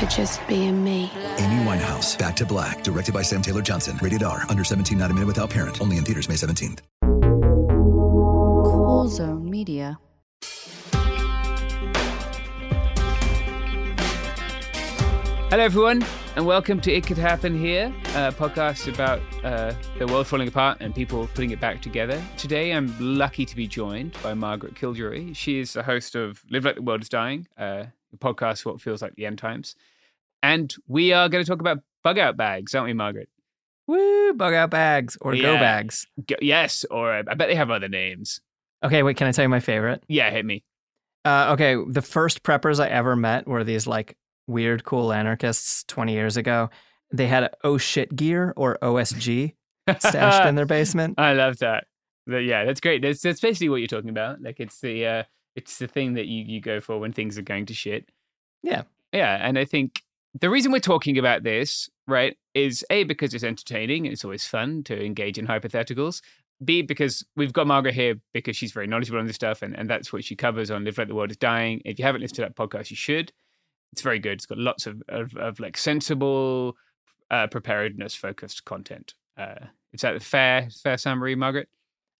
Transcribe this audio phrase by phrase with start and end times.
[0.00, 1.12] for just being me.
[1.36, 3.98] Amy Winehouse, Back to Black, directed by Sam Taylor Johnson.
[4.00, 5.80] Rated R, under 17, not a minute without parent.
[5.80, 6.78] Only in theaters May 17th.
[8.64, 9.98] Cool Zone Media.
[15.50, 16.06] Hello, everyone,
[16.36, 20.78] and welcome to It Could Happen Here, a podcast about uh, the world falling apart
[20.80, 22.22] and people putting it back together.
[22.36, 25.32] Today, I'm lucky to be joined by Margaret Killjoy.
[25.32, 28.72] She is the host of Live Like the World is Dying, uh, a podcast for
[28.72, 29.74] what feels like the end times.
[30.42, 33.28] And we are going to talk about bug out bags, aren't we, Margaret?
[33.86, 36.06] Woo, bug out bags or go bags.
[36.26, 38.40] G- yes, or uh, I bet they have other names.
[38.84, 40.04] Okay, wait, can I tell you my favorite?
[40.08, 40.64] Yeah, hit me.
[41.24, 46.12] Uh, okay, the first preppers I ever met were these like weird, cool anarchists 20
[46.12, 46.70] years ago.
[47.12, 49.54] They had a oh shit gear or OSG
[49.98, 51.18] stashed in their basement.
[51.18, 51.84] I love that.
[52.26, 53.02] But yeah, that's great.
[53.02, 54.40] That's that's basically what you're talking about.
[54.40, 55.22] Like it's the uh
[55.56, 58.08] it's the thing that you you go for when things are going to shit.
[58.62, 58.82] Yeah.
[59.12, 60.02] Yeah, and I think
[60.38, 64.82] the reason we're talking about this, right, is A because it's entertaining, it's always fun
[64.84, 66.20] to engage in hypotheticals.
[66.62, 69.88] B because we've got Margaret here because she's very knowledgeable on this stuff and, and
[69.88, 71.80] that's what she covers on Live Like the World is Dying.
[71.86, 73.32] If you haven't listened to that podcast, you should.
[73.92, 74.34] It's very good.
[74.34, 76.76] It's got lots of of, of like sensible
[77.30, 79.14] uh, preparedness focused content.
[79.38, 81.68] Uh, is that a fair fair summary, Margaret?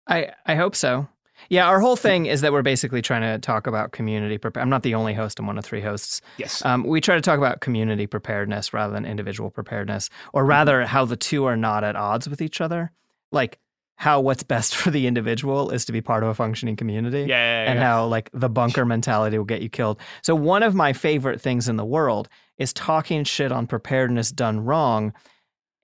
[0.08, 1.08] I, I hope so.
[1.48, 4.38] Yeah, our whole thing is that we're basically trying to talk about community.
[4.38, 6.20] Prep- I'm not the only host, I'm one of three hosts.
[6.36, 6.64] Yes.
[6.64, 11.04] Um, we try to talk about community preparedness rather than individual preparedness, or rather, how
[11.04, 12.92] the two are not at odds with each other.
[13.32, 13.58] Like
[14.00, 17.20] how what's best for the individual is to be part of a functioning community.
[17.20, 17.26] yeah,
[17.64, 17.84] yeah, and yeah.
[17.84, 20.00] how like the bunker mentality will get you killed.
[20.22, 24.60] So one of my favorite things in the world is talking shit on preparedness done
[24.60, 25.12] wrong.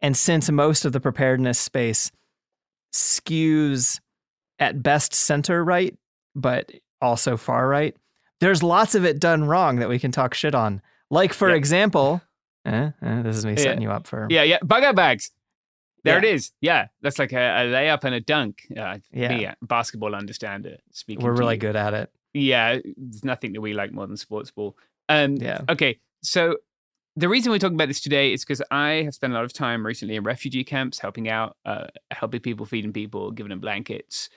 [0.00, 2.10] And since most of the preparedness space
[2.92, 4.00] skews
[4.58, 5.96] at best center right,
[6.34, 7.94] but also far right,
[8.40, 10.80] there's lots of it done wrong that we can talk shit on.
[11.10, 11.56] Like for Yeah.
[11.56, 12.20] example,
[12.66, 13.58] eh, eh, this is me Yeah.
[13.58, 14.58] setting you up for Yeah, yeah.
[14.64, 15.30] Bug out bags.
[16.04, 16.30] There Yeah.
[16.30, 16.52] it is.
[16.60, 18.62] Yeah, that's like a, a layup and a dunk.
[18.76, 19.36] Uh, Yeah.
[19.36, 20.76] me, basketball understander.
[20.92, 21.60] Speaking, we're really you.
[21.60, 22.10] good at it.
[22.34, 24.76] Yeah, there's nothing that we like more than sports ball.
[25.08, 25.62] Um, Yeah.
[25.68, 26.58] Okay, so
[27.16, 29.52] the reason we're talking about this today is because I have spent a lot of
[29.54, 34.28] time recently in refugee camps, helping out, uh, helping people, feeding people, giving them blankets,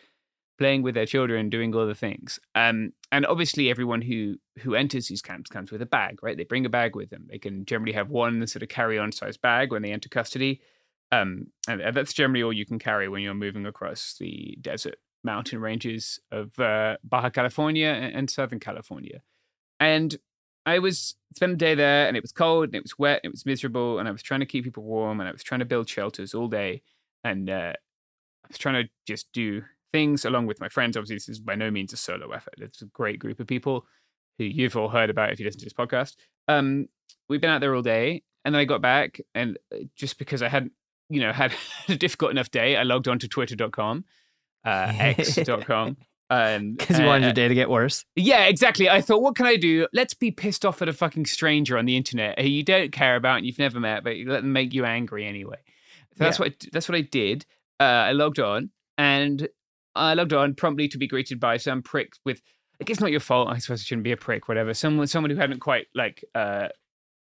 [0.59, 2.39] playing with their children, doing other things.
[2.54, 6.38] Um, and obviously, everyone who who enters these camps comes with a bag, right?
[6.38, 7.28] They bring a bag with them.
[7.28, 10.62] They can generally have one sort of carry-on size bag when they enter custody.
[11.12, 15.60] Um, and that's generally all you can carry when you're moving across the desert mountain
[15.60, 19.22] ranges of uh, Baja California and, and Southern California.
[19.80, 20.19] And
[20.66, 23.30] I was spent a day there, and it was cold, and it was wet, and
[23.30, 25.60] it was miserable, and I was trying to keep people warm, and I was trying
[25.60, 26.84] to build shelters all day,
[27.24, 27.74] and uh,
[28.44, 30.97] I was trying to just do things along with my friends.
[30.97, 32.56] Obviously, this is by no means a solo effort.
[32.57, 33.86] It's a great group of people
[34.38, 36.15] who you've all heard about if you listen to this podcast.
[36.47, 36.88] Um,
[37.27, 40.41] we've been out there all day, and then I got back, and uh, just because
[40.41, 40.74] I hadn't,
[41.09, 41.53] you know, had
[41.88, 44.06] a difficult enough day, I logged on to twitter.com
[44.65, 45.97] uh, X.com.
[46.31, 48.06] Um, Because you wanted uh, your day to get worse.
[48.15, 48.88] Yeah, exactly.
[48.88, 49.88] I thought, what can I do?
[49.94, 53.15] Let's be pissed off at a fucking stranger on the internet who you don't care
[53.15, 55.57] about and you've never met, but you let them make you angry anyway.
[56.15, 57.47] So that's what I, that's what I did.
[57.80, 59.50] Uh, I logged on and
[59.95, 62.41] I logged on promptly to be greeted by some prick with.
[62.80, 63.50] Like, it's not your fault.
[63.50, 64.74] I suppose it shouldn't be a prick, whatever.
[64.74, 66.69] Someone, someone who hadn't quite like, uh,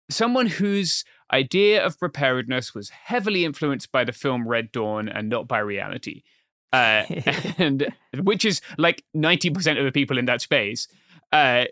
[0.07, 1.03] someone whose
[1.33, 6.21] idea of preparedness was heavily influenced by the film Red Dawn and not by reality.
[6.71, 7.03] Uh,
[7.57, 10.87] and which is like 90% of the people in that space.
[11.31, 11.65] Uh,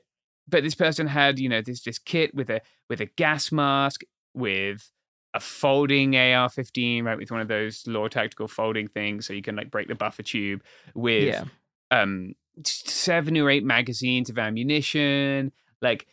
[0.48, 4.02] but this person had, you know, this this kit with a with a gas mask,
[4.34, 4.92] with
[5.36, 9.56] a folding AR-15, right, with one of those law tactical folding things, so you can
[9.56, 10.64] like break the buffer tube.
[10.96, 11.44] With Yeah.
[11.92, 12.34] um
[12.64, 15.52] seven or eight magazines of ammunition,
[15.82, 16.08] like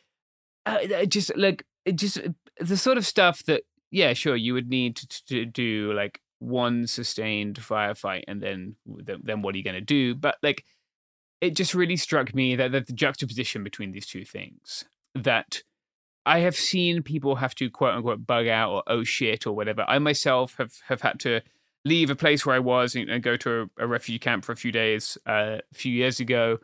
[0.67, 2.29] uh, uh, just like it just uh,
[2.61, 6.87] the sort of stuff that yeah, sure, you would need to, to do like one
[6.87, 10.15] sustained firefight, and then then, then what are you going to do?
[10.15, 10.65] But like,
[11.41, 14.85] it just really struck me that, that the juxtaposition between these two things
[15.15, 15.63] that
[16.25, 19.85] I have seen people have to quote unquote bug out or oh shit or whatever.
[19.89, 21.41] I myself have have had to
[21.85, 24.53] leave a place where I was and, and go to a, a refugee camp for
[24.53, 26.59] a few days uh, a few years ago,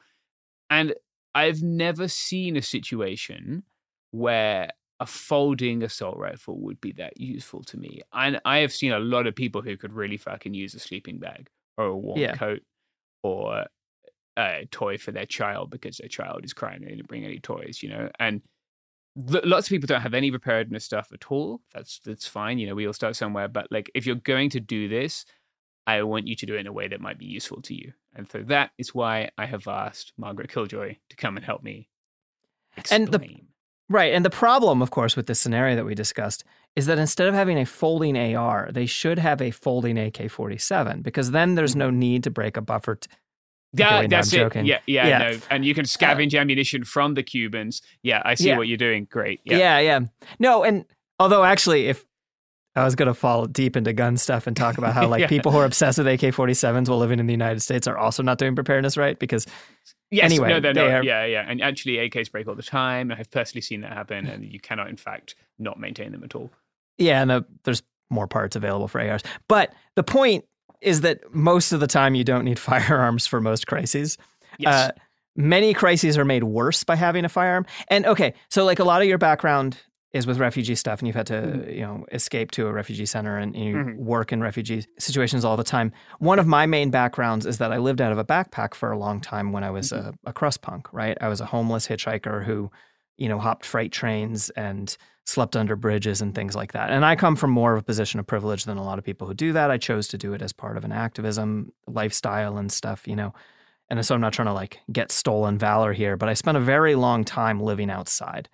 [0.70, 0.94] and
[1.34, 3.64] I've never seen a situation
[4.12, 4.70] where
[5.00, 8.00] a folding assault rifle would be that useful to me.
[8.12, 11.18] And I have seen a lot of people who could really fucking use a sleeping
[11.18, 12.34] bag or a warm Yeah.
[12.34, 12.62] coat
[13.22, 13.66] or
[14.36, 17.38] a toy for their child because their child is crying and they didn't bring any
[17.38, 18.10] toys, you know.
[18.18, 18.42] And
[19.18, 21.60] lots of people don't have any preparedness stuff at all.
[21.74, 22.58] That's that's fine.
[22.58, 23.48] You know, we all start somewhere.
[23.48, 25.24] But like, if you're going to do this,
[25.86, 27.92] I want you to do it in a way that might be useful to you.
[28.14, 31.88] And so that is why I have asked Margaret Killjoy to come and help me.
[32.90, 33.40] And the-
[33.90, 34.12] Right.
[34.12, 36.44] And the problem, of course, with this scenario that we discussed
[36.76, 41.00] is that instead of having a folding AR, they should have a folding AK 47
[41.00, 41.78] because then there's mm-hmm.
[41.78, 42.96] no need to break a buffer.
[42.96, 43.08] T-
[43.74, 44.54] Yeah, no, that's it.
[44.64, 45.18] Yeah, yeah, Yeah.
[45.18, 45.38] no.
[45.50, 47.82] And you can uh, scavenge ammunition from the Cubans.
[48.02, 48.56] Yeah, I see Yeah.
[48.56, 49.06] what you're doing.
[49.10, 49.40] Great.
[49.44, 49.58] Yeah.
[49.58, 49.78] yeah.
[49.80, 50.00] yeah,
[50.38, 50.84] No, and
[51.20, 52.06] although actually, if
[52.76, 55.26] I was going to fall deep into gun stuff and talk about how like Yeah.
[55.26, 58.22] people who are obsessed with AK 47s while living in the United States are also
[58.22, 59.46] not doing preparedness right because
[60.10, 60.90] Yes, Anyway, no, they're they not.
[61.00, 61.44] are- Yeah, yeah.
[61.46, 63.12] And actually, AKs break all the time.
[63.12, 66.50] I've personally seen that happen, and you cannot, in fact, not maintain them at all.
[66.96, 69.22] Yeah, and the, there's more parts available for ARs.
[69.48, 70.46] But the point
[70.80, 74.16] is that most of the time you don't need firearms for most crises.
[74.58, 74.74] Yes.
[74.74, 74.92] Uh,
[75.36, 77.66] many crises are made worse by having a firearm.
[77.88, 79.78] And okay, so like a lot of your background
[80.14, 81.70] is with refugee stuff, and you've had to Mm-hmm.
[81.70, 83.96] you know escape to a refugee center and you Mhm.
[83.96, 85.92] work in refugee situations all the time.
[86.18, 88.98] One of my main backgrounds is that I lived out of a backpack for a
[88.98, 90.08] long time when I was Mm-hmm.
[90.26, 90.90] a, a crust punk.
[90.94, 92.70] Right, I was a homeless hitchhiker who
[93.18, 96.88] you know hopped freight trains and slept under bridges and things like that.
[96.90, 99.26] And I come from more of a position of privilege than a lot of people
[99.26, 99.70] who do that.
[99.70, 103.34] I chose to do it as part of an activism lifestyle and stuff, you know.
[103.90, 106.60] And so I'm not trying to like get stolen valor here, but I spent a
[106.60, 108.48] very long time living outside.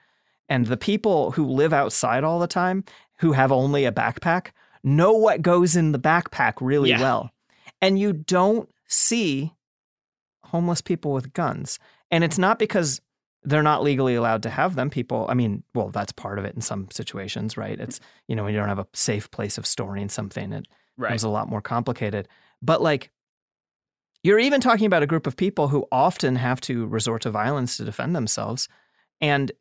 [0.48, 2.84] And the people who live outside all the time,
[3.20, 4.48] who have only a backpack,
[4.82, 7.00] know what goes in the backpack really Yeah.
[7.00, 7.30] well.
[7.80, 9.52] And you don't see
[10.44, 11.78] homeless people with guns.
[12.10, 13.00] And it's not because
[13.44, 14.88] they're not legally allowed to have them.
[14.90, 17.78] People, I mean, well, that's part of it in some situations, right?
[17.78, 21.08] It's, you know, when you don't have a safe place of storing something, it Right.
[21.08, 22.28] becomes a lot more complicated.
[22.62, 23.10] But like,
[24.22, 27.76] you're even talking about a group of people who often have to resort to violence
[27.76, 28.68] to defend themselves
[29.20, 29.52] and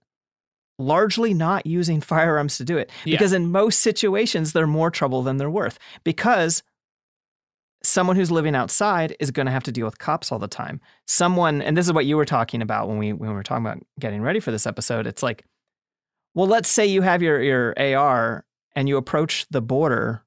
[0.79, 2.89] largely not using firearms to do it.
[3.03, 3.15] Yeah.
[3.15, 5.79] Because in most situations, they're more trouble than they're worth.
[6.03, 6.63] Because
[7.83, 10.79] someone who's living outside is going to have to deal with cops all the time.
[11.05, 13.65] Someone, and this is what you were talking about when we when we were talking
[13.65, 15.05] about getting ready for this episode.
[15.05, 15.43] It's like,
[16.33, 20.23] well, let's say you have your your AR and you approach the border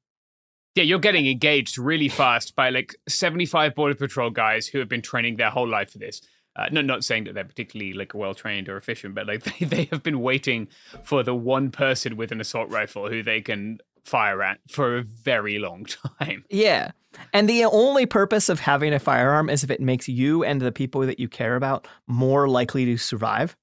[0.75, 5.03] Yeah, you're getting engaged really fast by like 75 Border Patrol guys who have been
[5.03, 6.21] training their whole life for this.
[6.55, 9.65] Uh, no, not saying that they're particularly like well trained or efficient, but like they,
[9.65, 10.69] they have been waiting
[11.03, 15.03] for the one person with an assault rifle who they can fire at for a
[15.03, 15.85] very long
[16.21, 16.45] time.
[16.49, 16.93] Yeah.
[17.33, 20.73] And the only purpose of having a firearm is if it makes you and the
[20.73, 23.57] people that you care about more likely to survive.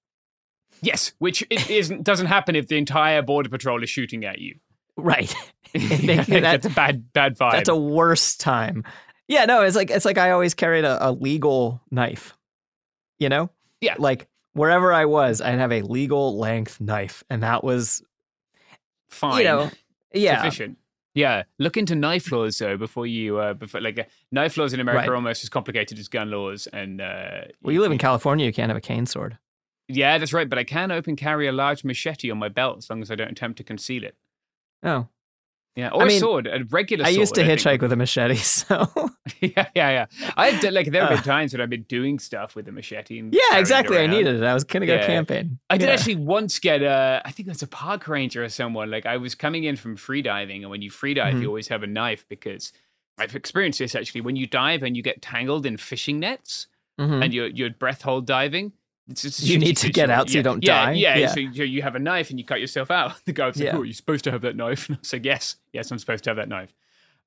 [0.82, 4.56] Yes, which it isn't doesn't happen if the entire Border Patrol is shooting at you.
[4.98, 5.34] Right.
[5.74, 7.54] That- that's a bad bad vibe.
[7.54, 8.84] That's a worse time.
[9.28, 12.38] Yeah, no, it's like it's like I always carried a, a legal knife.
[13.18, 13.50] You know?
[13.82, 13.96] Yeah.
[13.98, 17.24] Like wherever I was, I'd have a legal length knife.
[17.30, 18.04] And that was
[19.10, 19.40] fine.
[19.40, 19.72] you know
[20.14, 20.38] yeah.
[20.44, 20.78] sufficient.
[21.16, 24.80] Yeah, look into knife laws though before you uh, before like uh, knife laws in
[24.80, 25.10] America Right.
[25.10, 26.68] are almost as complicated as gun laws.
[26.74, 29.38] And uh, Well, you live in California, you can't have a cane sword.
[29.88, 30.50] yeah, that's right.
[30.50, 33.16] But I can open carry a large machete on my belt as long as I
[33.16, 34.16] don't attempt to conceal it.
[34.82, 35.08] Oh.
[35.76, 37.04] Yeah, or I a mean, sword, a regular.
[37.04, 37.08] Sword.
[37.08, 38.88] I sword, used to think hitchhike with a machete, so
[39.42, 40.06] yeah, yeah, yeah.
[40.38, 41.16] I've done, like there have Uh.
[41.16, 43.18] been times when I've been doing stuff with a machete.
[43.18, 43.98] And yeah, exactly.
[43.98, 44.44] I needed it.
[44.44, 45.06] I was gonna go Yeah.
[45.08, 45.58] camping.
[45.72, 45.94] I did Yeah.
[45.96, 48.92] actually once get a, I think that's a park ranger or someone.
[48.92, 51.42] Like I was coming in from free diving, and when you free dive, Mhm.
[51.42, 52.72] you always have a knife because
[53.18, 54.22] I've experienced this actually.
[54.22, 56.68] When you dive and you get tangled in fishing nets
[57.02, 57.24] Mhm.
[57.24, 58.74] and you're you're breath hold diving,
[59.12, 60.92] just You need to get out so you don't yeah, die.
[60.94, 61.28] Yeah, Yeah.
[61.28, 63.14] So you, have a knife and you cut yourself out.
[63.26, 63.78] The guy was like, Yeah.
[63.78, 66.30] "Oh, you're supposed to have that knife." And I like, "Yes, yes, I'm supposed to
[66.30, 66.74] have that knife."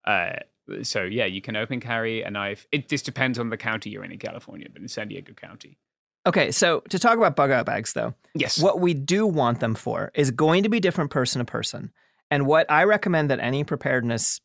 [0.04, 0.36] Uh,
[0.82, 2.66] so yeah, you can open carry a knife.
[2.72, 5.78] It just depends on the county you're in in California, but in San Diego County,
[6.26, 8.60] Okay, so to talk about bug out bags though, yes.
[8.60, 11.92] what we do want them for is going to be different person to person.
[12.32, 14.40] And what I recommend that any preparedness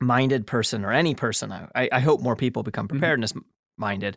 [0.00, 2.98] minded person or any person, I, I hope more people become Mm-hmm.
[2.98, 3.34] preparedness
[3.76, 4.16] minded,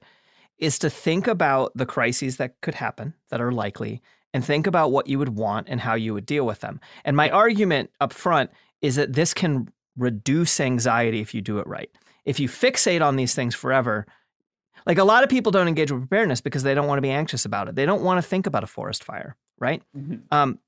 [0.57, 4.01] is to think about the crises that could happen that are likely
[4.33, 6.79] and think about what you would want and how you would deal with them.
[7.03, 11.67] And my argument up front is that this can reduce anxiety if you do it
[11.67, 11.89] right.
[12.25, 14.05] If you fixate on these things forever,
[14.85, 17.11] like a lot of people don't engage with preparedness because they don't want to be
[17.11, 17.75] anxious about it.
[17.75, 19.81] They don't want to think about a forest fire, right?
[19.97, 20.21] Mhm.
[20.31, 20.59] Um,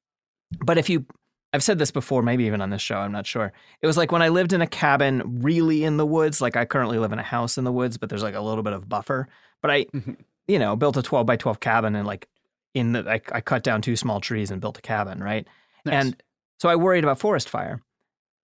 [0.63, 1.05] but if you,
[1.53, 3.51] I've said this before, maybe even on this show, I'm not sure.
[3.81, 6.65] It was like when I lived in a cabin really in the woods, like I
[6.65, 8.87] currently live in a house in the woods, but there's like a little bit of
[8.87, 9.27] buffer.
[9.61, 10.17] But I, Mhm.
[10.47, 12.27] you know, built a 12 by 12 cabin and like
[12.73, 15.47] in the, I, I cut down two small trees and built a cabin, right?
[15.85, 15.95] Nice.
[16.05, 16.23] And
[16.59, 17.81] so I worried about forest fire.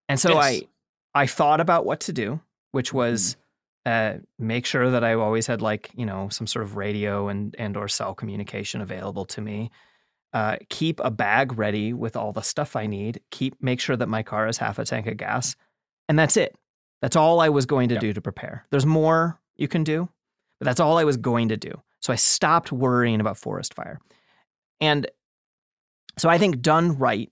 [0.09, 0.43] And so Yes.
[0.43, 0.61] I,
[1.23, 2.39] I thought about what to do,
[2.71, 3.37] which was
[3.85, 7.53] uh, make sure that I always had like you know some sort of radio and
[7.59, 9.71] and or cell communication available to me.
[10.31, 13.19] Uh, keep a bag ready with all the stuff I need.
[13.29, 15.55] Keep make sure that my car has half a tank of gas,
[16.09, 16.55] and that's it.
[17.01, 18.01] That's all I was going to Yep.
[18.01, 18.65] do to prepare.
[18.71, 20.07] There's more you can do,
[20.63, 21.81] that's all I was going to do.
[21.99, 23.99] So I stopped worrying about forest fire,
[24.81, 25.09] and
[26.17, 27.31] so I think done right,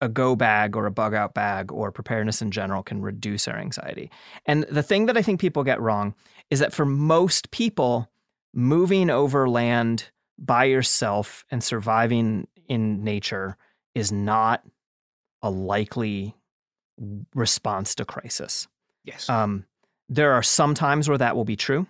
[0.00, 3.56] a go bag or a bug out bag or preparedness in general can reduce our
[3.56, 4.10] anxiety.
[4.46, 6.14] And the thing that I think people get wrong
[6.50, 8.08] is that for most people,
[8.54, 13.56] moving over land by yourself and surviving in nature
[13.94, 14.62] is not
[15.42, 16.34] a likely
[17.34, 18.66] response to crisis.
[19.04, 19.28] yes.
[19.28, 19.64] Um,
[20.08, 21.86] there are some times where that will be true.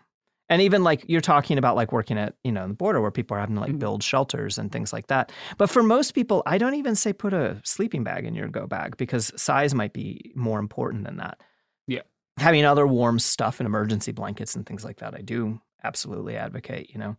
[0.50, 3.36] And even like you're talking about like working at, you know, the border where people
[3.36, 3.78] are having to like Mhm.
[3.78, 5.30] build shelters and things like that.
[5.58, 8.66] But for most people, I don't even say put a sleeping bag in your go
[8.66, 11.40] bag because size might be more important than that.
[11.86, 12.02] Yeah.
[12.38, 16.90] Having other warm stuff and emergency blankets and things like that, I do absolutely advocate,
[16.90, 17.16] you know.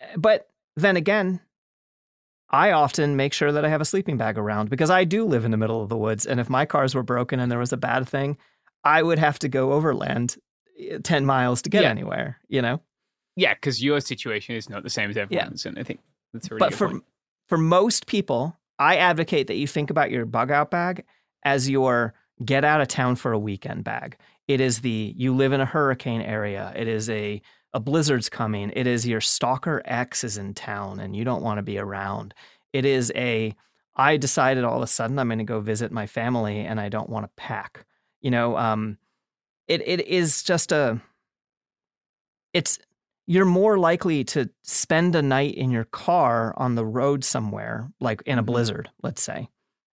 [0.00, 1.40] Eh, But then again,
[2.48, 5.44] I often make sure that I have a sleeping bag around because I do live
[5.44, 6.26] in the middle of the woods.
[6.26, 8.38] And if my cars were broken and there was a bad thing,
[8.84, 10.36] I would have to go overland
[11.02, 11.90] 10 miles to get Yeah.
[11.90, 12.80] anywhere, you know?
[13.36, 16.00] yeah, because your situation is not the same as everyone's, and I think
[16.32, 17.04] that's a really but good for point.
[17.48, 21.04] for most people, I advocate that you think about your bug out bag
[21.44, 24.16] as your get out of town for a weekend bag.
[24.48, 26.72] It is the you live in a hurricane area.
[26.76, 27.40] It is a
[27.72, 28.72] a blizzard's coming.
[28.74, 32.34] It is your stalker X is in town and you don't want to be around.
[32.72, 33.54] It is a
[33.96, 36.88] I decided all of a sudden I'm going to go visit my family and I
[36.88, 37.84] don't want to pack.
[38.20, 38.98] You know, um,
[39.70, 41.00] it it is just a
[42.52, 42.78] it's
[43.26, 48.22] you're more likely to spend a night in your car on the road somewhere, like
[48.26, 48.46] in a Mhm.
[48.46, 49.48] blizzard, let's say.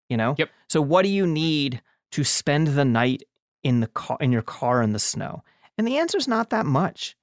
[0.09, 0.35] You know?
[0.37, 0.49] Yep.
[0.69, 1.81] So what do you need
[2.11, 3.23] to spend the night
[3.63, 5.43] in the car in your car in the snow?
[5.77, 7.15] And the answer is not that much.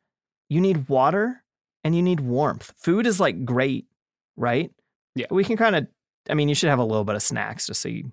[0.48, 1.42] You need water
[1.82, 2.72] and you need warmth.
[2.76, 3.86] Food is like great,
[4.36, 4.70] right?
[5.16, 5.26] Yeah.
[5.30, 5.88] We can kind of
[6.30, 8.12] I mean, you should have a little bit of snacks just so you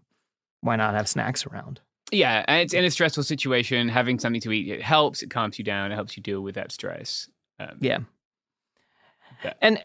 [0.61, 1.81] why not have snacks around?
[2.11, 3.87] Yeah, and it's in a stressful situation.
[3.89, 5.23] Having something to eat it helps.
[5.23, 5.91] It calms you down.
[5.91, 7.29] It helps you deal with that stress.
[7.59, 7.99] Um, Yeah.
[9.43, 9.53] Yeah.
[9.61, 9.83] And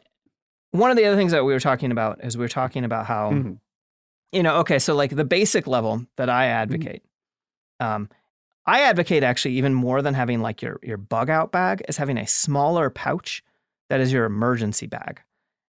[0.73, 3.07] one of the other things that we were talking about is we were talking about
[3.07, 3.59] how, Mhm.
[4.33, 7.03] you know, okay, so like the basic level that I advocate,
[7.81, 8.11] um,
[8.67, 12.19] I advocate actually even more than having like your your bug out bag is having
[12.19, 13.43] a smaller pouch
[13.89, 15.23] that is your emergency bag.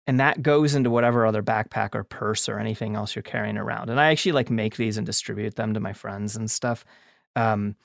[0.07, 3.89] And that goes into whatever other backpack or purse or anything else you're carrying around.
[3.89, 6.85] And I actually like make these and distribute them to my friends and stuff.
[7.35, 7.75] Um,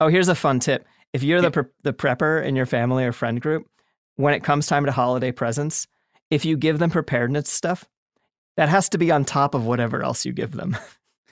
[0.00, 0.86] oh, here's a fun tip.
[1.12, 3.68] If you're the, pre- the prepper in your family or friend group,
[4.16, 5.86] when it comes time to holiday presents,
[6.30, 7.84] if you give them preparedness stuff,
[8.56, 10.76] that has to be on top of whatever else you give them.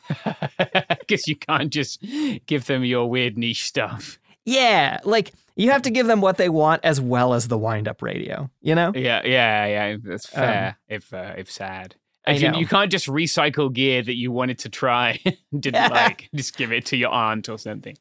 [1.01, 2.03] because you can't just
[2.47, 4.19] give them your weird niche stuff.
[4.45, 7.87] yeah, like you have to give them what they want as well as the wind
[7.89, 8.93] up radio, you know?
[8.95, 9.97] Yeah, yeah, yeah.
[10.03, 10.77] That's Um, fair.
[10.89, 11.97] if uh, if sad,
[12.27, 15.19] If you, you can't just recycle gear that you wanted to try,
[15.59, 17.97] didn't like, just give it to your aunt or something.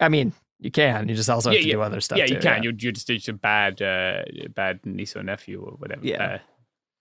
[0.00, 1.08] I mean, you can.
[1.08, 1.74] You just also have Yeah, to yeah.
[1.74, 2.18] do other stuff.
[2.18, 2.62] yeah, too, you can.
[2.62, 4.22] You're, you're just, just a bad, uh,
[4.54, 6.04] bad niece or nephew or whatever.
[6.06, 6.24] Yeah.
[6.24, 6.38] Uh,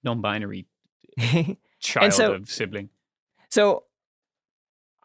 [0.04, 0.68] non-binary
[1.80, 2.90] child so- of sibling.
[3.50, 3.84] So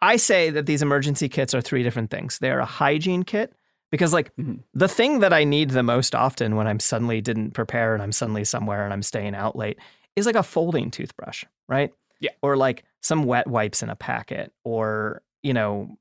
[0.02, 2.38] I say that these emergency kits are three different things.
[2.38, 3.52] They're a hygiene kit
[3.90, 4.62] because, like, Mhm.
[4.74, 8.12] the thing that I need the most often when I'm suddenly didn't prepare and I'm
[8.12, 9.78] suddenly somewhere and I'm staying out late
[10.16, 11.92] is like a folding toothbrush, right?
[12.20, 12.30] Yeah.
[12.42, 15.96] Or like some wet wipes in a packet, or you know,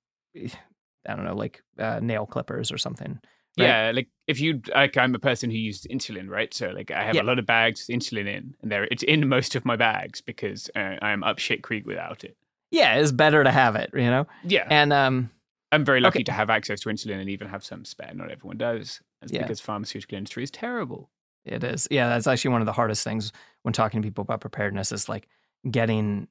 [1.07, 3.19] I don't know, like uh, nail clippers or something.
[3.57, 3.67] Right.
[3.67, 6.53] Yeah, like if you like, I'm a person who uses insulin, right?
[6.53, 7.23] So like, I have Yeah.
[7.23, 10.21] a lot of bags with insulin in, and there it's in most of my bags
[10.21, 12.37] because uh, I'm up shit creek without it.
[12.71, 14.27] Yeah, it's better to have it, you know.
[14.43, 15.31] Yeah, And um,
[15.71, 16.23] I'm very lucky okay.
[16.25, 18.11] to have access to insulin and even have some spare.
[18.13, 19.01] Not everyone does.
[19.21, 19.41] That's Yeah.
[19.43, 21.09] because pharmaceutical industry is terrible.
[21.45, 21.87] It is.
[21.91, 23.31] Yeah, that's actually one of the hardest things
[23.63, 25.27] when talking to people about preparedness is like
[25.69, 26.27] getting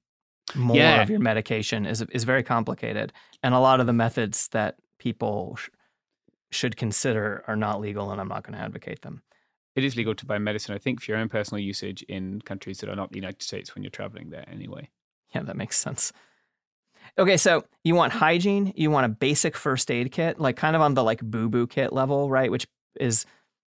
[0.54, 1.02] more Yeah.
[1.02, 5.56] of your medication is is very complicated, and a lot of the methods that people
[5.56, 5.68] sh-
[6.50, 9.22] should consider are not legal, and I'm not going to advocate them.
[9.76, 12.78] It is legal to buy medicine, I think, for your own personal usage in countries
[12.78, 14.90] that are not the United States when you're traveling there anyway.
[15.34, 16.12] Yeah, that makes sense.
[17.16, 20.82] Okay, so you want hygiene, you want a basic first aid kit, like kind of
[20.82, 22.50] on the like boo boo kit level, right?
[22.50, 22.66] Which
[23.00, 23.26] is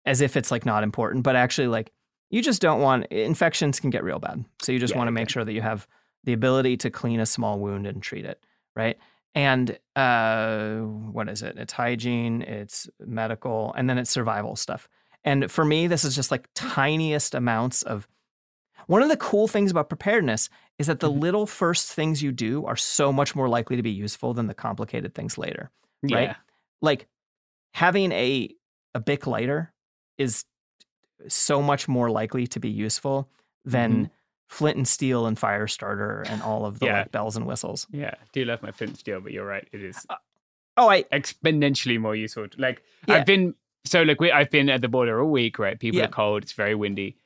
[0.06, 1.92] as if it's like not important, but actually like
[2.30, 4.44] you just don't want infections can get real bad.
[4.60, 5.86] So you just Yeah, want to they make sure that you have
[6.24, 8.44] the ability to clean a small wound and treat it,
[8.76, 8.98] right?
[9.34, 11.56] And uh what is it?
[11.56, 14.88] It's hygiene, it's medical, and then it's survival stuff.
[15.24, 18.06] And for me, this is just like tiniest amounts of
[18.86, 20.48] one of the cool things about preparedness
[20.78, 21.20] is that the Mhm.
[21.20, 24.54] little first things you do are so much more likely to be useful than the
[24.54, 25.70] complicated things later.
[26.02, 26.28] Right.
[26.28, 26.36] Yeah,
[26.82, 27.08] Like
[27.72, 28.54] having a
[28.94, 29.72] a Bic lighter
[30.18, 30.44] is
[31.28, 33.28] so much more likely to be useful
[33.64, 34.10] than
[34.48, 36.98] flint and steel and fire starter and all of the Yeah.
[37.00, 37.86] like bells and whistles.
[37.90, 38.14] yeah.
[38.32, 39.66] Do love my flint and steel, but you're right.
[39.72, 40.06] It is
[40.76, 42.46] Oh, I exponentially more useful.
[42.58, 43.14] Like Yeah.
[43.16, 43.54] I've been
[43.86, 45.78] so like we, I've been at the border all week, right?
[45.78, 46.06] People Yeah.
[46.06, 46.42] are cold.
[46.42, 47.16] It's very windy.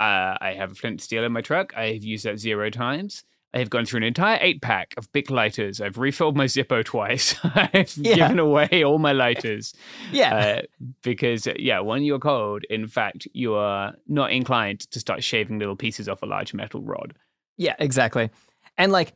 [0.00, 1.72] Uh, I have a flint steel in my truck.
[1.76, 3.24] I have used that zero times.
[3.54, 5.80] I have gone through an entire eight pack of Bic lighters.
[5.80, 7.34] I've refilled my Zippo twice.
[7.42, 8.14] I've Yeah.
[8.16, 9.72] given away all my lighters
[10.12, 10.34] yeah.
[10.36, 10.62] uh,
[11.02, 15.76] because yeah, when you're cold, in fact, you are not inclined to start shaving little
[15.76, 17.14] pieces off a large metal rod.
[17.56, 18.28] Yeah, exactly.
[18.76, 19.14] And like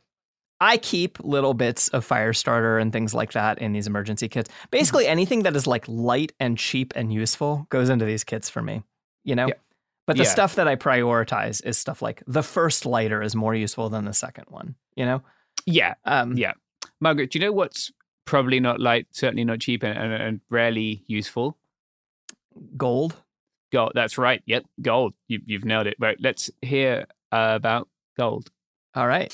[0.59, 4.49] I keep little bits of fire starter and things like that in these emergency kits.
[4.71, 8.61] Basically anything that is like light and cheap and useful goes into these kits for
[8.63, 8.81] me,
[9.23, 9.47] you know?
[9.47, 9.53] Yeah.
[10.05, 10.29] But the Yeah.
[10.29, 14.13] stuff that I prioritize is stuff like the first lighter is more useful than the
[14.13, 15.21] second one, you know?
[15.65, 16.53] Yeah, Um Yeah.
[16.99, 17.91] Margaret, do you know what's
[18.25, 21.57] probably not light, certainly not cheap, and, and, and rarely useful?
[22.77, 23.15] gold.
[23.71, 23.93] Gold.
[23.95, 24.43] That's right.
[24.45, 25.13] Yep, gold.
[25.27, 25.95] You, you've nailed it.
[25.99, 26.17] Right.
[26.19, 28.51] Let's hear uh, about gold.
[28.93, 29.33] All right.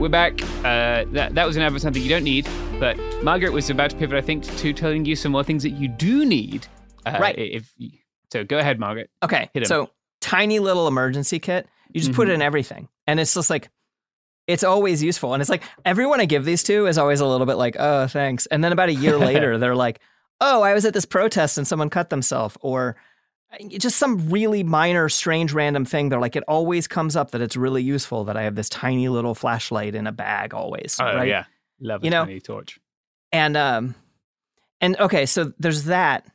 [0.00, 0.40] We're back.
[0.64, 3.90] Uh, that, that was an ad for something you don't need, but Margaret was about
[3.90, 6.66] to pivot, I think, to telling you some more things that you do need
[7.04, 7.38] Uh, Right.
[7.38, 7.98] If you-
[8.32, 9.10] so, go ahead, Margaret.
[9.22, 9.50] Okay.
[9.64, 11.66] So tiny little emergency kit.
[11.92, 12.30] You just put Mm-hmm.
[12.30, 12.88] it in everything.
[13.06, 13.68] And it's just like
[14.46, 15.34] it's always useful.
[15.34, 18.06] And it's like everyone I give these to is always a little bit like, oh,
[18.06, 18.46] thanks.
[18.46, 20.00] And then about a year later, they're like,
[20.40, 22.56] oh, I was at this protest and someone cut themselves.
[22.62, 22.96] Or
[23.78, 26.08] just some really minor, strange, random thing.
[26.08, 29.08] They're like, it always comes up that it's really useful that I have this tiny
[29.08, 30.96] little flashlight in a bag always.
[31.00, 31.28] Oh right?
[31.28, 31.44] yeah,
[31.80, 32.78] love a You know- tiny torch.
[33.32, 33.94] And um
[34.80, 36.26] and okay, so there's that.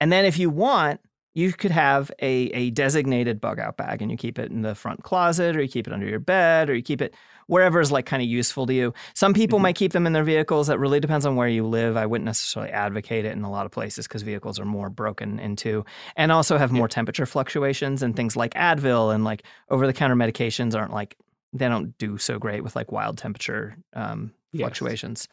[0.00, 1.00] And then if you want,
[1.34, 4.74] you could have a a designated bug out bag and you keep it in the
[4.74, 7.14] front closet or you keep it under your bed or you keep it
[7.46, 8.94] wherever is like kind of useful to you.
[9.14, 9.62] Some people Mhm.
[9.62, 10.66] might keep them in their vehicles.
[10.68, 11.96] That really depends on where you live.
[11.96, 15.38] I wouldn't necessarily advocate it in a lot of places because vehicles are more broken
[15.38, 15.84] into
[16.16, 20.16] and also have more temperature fluctuations and things like Advil and like over the counter
[20.16, 21.16] medications aren't like
[21.52, 24.62] they don't do so great with like wild temperature um, Yes.
[24.64, 25.28] fluctuations.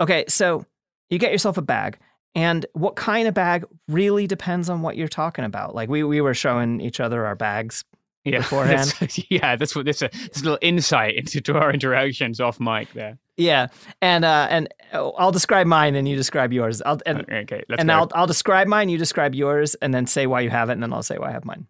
[0.00, 0.64] Okay, so
[1.10, 1.98] you get yourself a bag.
[2.34, 5.74] And what kind of bag really depends on what you're talking about.
[5.74, 7.82] Like we we were showing each other our bags.
[8.26, 8.88] Yeah, beforehand.
[9.00, 12.92] that's- yeah, that's what this uh, this little insight into to our interactions off mic
[12.92, 13.18] there.
[13.36, 13.68] Yeah,
[14.02, 16.82] and uh, and uh, I'll describe mine, and you describe yours.
[16.82, 17.94] I'll and, Okay, let's and go.
[17.94, 20.82] I'll I'll describe mine, you describe yours, and then say why you have it, and
[20.82, 21.66] then I'll say why I have mine.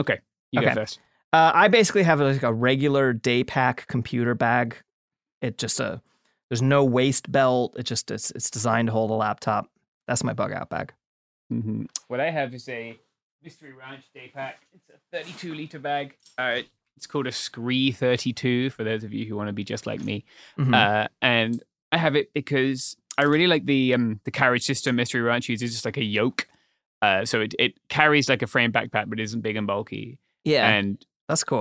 [0.00, 0.18] okay,
[0.52, 0.70] you okay.
[0.70, 0.98] go first.
[1.32, 4.76] Uh, I basically have like a regular day pack computer bag.
[5.42, 6.00] It just a
[6.48, 7.76] there's no waist belt.
[7.78, 9.68] It just it's it's designed to hold a laptop.
[10.08, 10.92] That's my bug out bag.
[11.50, 12.98] hmm What I have is a
[13.42, 14.60] Mystery Ranch day pack.
[14.72, 16.16] It's a 32 liter bag.
[16.38, 16.60] Uh,
[16.96, 20.00] it's called a Scree 32 for those of you who want to be just like
[20.00, 20.24] me.
[20.58, 20.74] Mhm.
[20.74, 25.22] Uh, and I have it because I really like the um, the carriage system Mystery
[25.22, 26.46] Ranch uses, just like a yoke.
[27.02, 30.18] Uh, so it, it carries like a frame backpack, but isn't big and bulky.
[30.44, 31.60] yeah, And that's cool.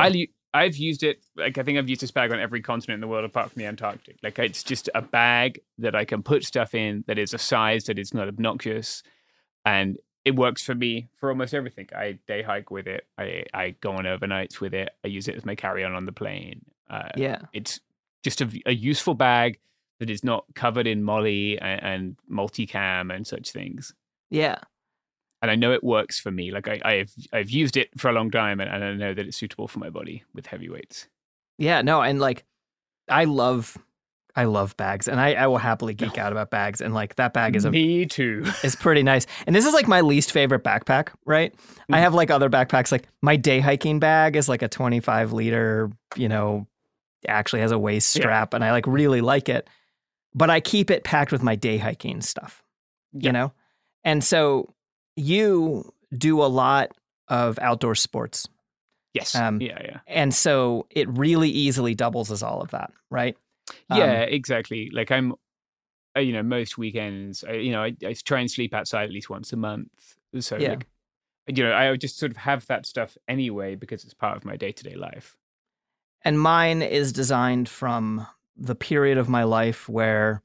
[0.52, 3.08] I've used it like I think I've used this bag on every continent in the
[3.08, 4.18] world apart from the Antarctic.
[4.24, 7.84] Like it's just a bag that I can put stuff in that is a size
[7.86, 9.04] that is not obnoxious,
[9.64, 9.98] and
[10.30, 11.90] it works for me for almost everything.
[11.96, 13.06] I day hike with it.
[13.18, 14.90] I I go on overnights with it.
[15.04, 16.62] I use it as my carry on on the plane.
[16.90, 17.80] Uh, yeah, it's
[18.24, 19.60] just a, a useful bag
[20.00, 23.94] that is not covered in MOLLE and, and multicam and such things
[24.30, 24.58] yeah.
[25.42, 26.52] and I know it works for me.
[26.52, 29.26] Like I, I've I've used it for a long time, and, and I know that
[29.26, 31.08] it's suitable for my body with heavy weights.
[31.58, 32.46] Yeah, no, and like
[33.10, 33.78] I love
[34.36, 37.34] I love bags and I, I will happily geek out about bags and like that
[37.34, 38.46] bag is a me too.
[38.64, 39.26] is pretty nice.
[39.48, 41.54] And this is like my least favorite backpack, right?
[41.92, 42.02] I Mhm.
[42.02, 46.30] have like other backpacks like my day hiking bag is like a 25 liter, you
[46.30, 46.68] know,
[47.28, 48.22] actually has a waist Yeah.
[48.22, 49.68] strap and I like really like it.
[50.36, 52.62] But I keep it packed with my day hiking stuff.
[53.14, 53.28] Yeah.
[53.28, 53.54] You know?
[54.04, 54.74] And so
[55.16, 56.92] you do a lot
[57.28, 58.48] of outdoor sports.
[59.14, 59.34] Yes.
[59.36, 59.80] Um, yeah.
[59.84, 60.00] Yeah.
[60.08, 63.36] And so it really easily doubles as all of that, right?
[63.90, 64.22] Um, Yeah.
[64.22, 64.90] exactly.
[64.92, 65.34] Like I'm,
[66.16, 69.12] uh, you know, most weekends, I, you know, I, I try and sleep outside at
[69.12, 70.18] least once a month.
[70.40, 70.72] So Yeah.
[70.72, 70.88] like,
[71.48, 74.56] you know, I just sort of have that stuff anyway because it's part of my
[74.56, 75.38] day to day life.
[76.24, 78.28] And mine is designed from
[78.58, 80.42] the period of my life where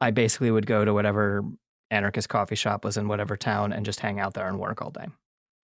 [0.00, 1.42] I basically would go to whatever
[1.90, 4.90] anarchist coffee shop was in whatever town and just hang out there and work all
[4.90, 5.06] day.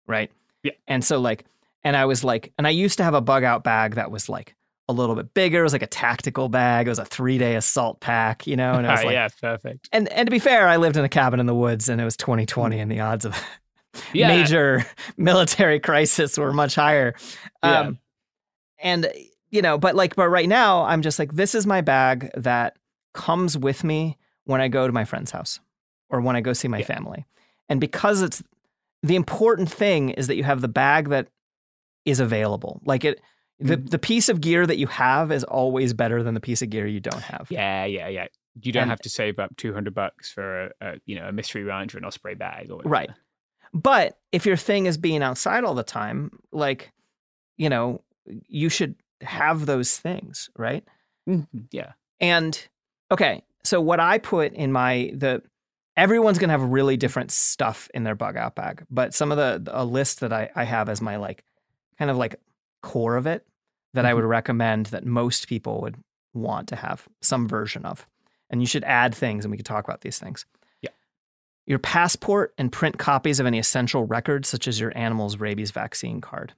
[0.06, 0.30] Right.
[0.62, 0.72] Yeah.
[0.86, 1.44] And so, like,
[1.84, 4.28] and I was like, and I used to have a bug out bag that was
[4.28, 4.55] like
[4.88, 5.60] a little bit bigger.
[5.60, 6.86] It was like a tactical bag.
[6.86, 8.74] It was a three day assault pack, you know?
[8.74, 9.88] And I was like, yeah, perfect.
[9.92, 12.04] and, and to be fair, I lived in a cabin in the woods and it
[12.04, 13.36] was 2020 and the odds of
[14.12, 14.28] Yeah.
[14.28, 14.84] major
[15.16, 17.14] military crisis were much higher.
[17.64, 17.80] Yeah.
[17.80, 17.98] Um,
[18.78, 19.10] and
[19.50, 22.76] you know, but like, but right now, I'm just like, this is my bag that
[23.14, 25.60] comes with me when I go to my friend's house
[26.10, 26.84] or when I go see my Yeah.
[26.86, 27.24] family.
[27.68, 28.42] And because it's
[29.02, 31.28] the important thing is that you have the bag that
[32.04, 32.80] is available.
[32.84, 33.20] Like it,
[33.58, 33.90] the, Mhm.
[33.90, 36.86] the piece of gear that you have is always better than the piece of gear
[36.86, 37.46] you don't have.
[37.50, 37.84] Yeah.
[37.86, 38.08] Yeah.
[38.08, 38.26] Yeah.
[38.62, 41.32] You don't And- have to save up 200 bucks for a, a, you know, a
[41.32, 42.90] mystery ranch or an osprey bag or whatever.
[42.92, 43.10] Right.
[43.72, 46.92] But if your thing is being outside all the time, like,
[47.56, 48.02] you know,
[48.48, 50.84] you should have those things, right?
[51.28, 51.46] Mhm.
[51.70, 51.92] Yeah.
[52.20, 52.68] And
[53.10, 55.42] okay, so what I put in my the
[55.96, 59.70] everyone's gonna have really different stuff in their bug out bag, but some of the
[59.74, 61.42] a list that I, I have as my like
[61.98, 62.36] kind of like
[62.86, 63.44] core of it
[63.94, 65.96] that I would recommend that most people would
[66.32, 68.06] want to have some version of.
[68.48, 70.46] And you should add things and we could talk about these things.
[70.82, 70.90] Yeah.
[71.66, 76.20] Your passport and print copies of any essential records, such as your animal's rabies vaccine
[76.20, 76.54] card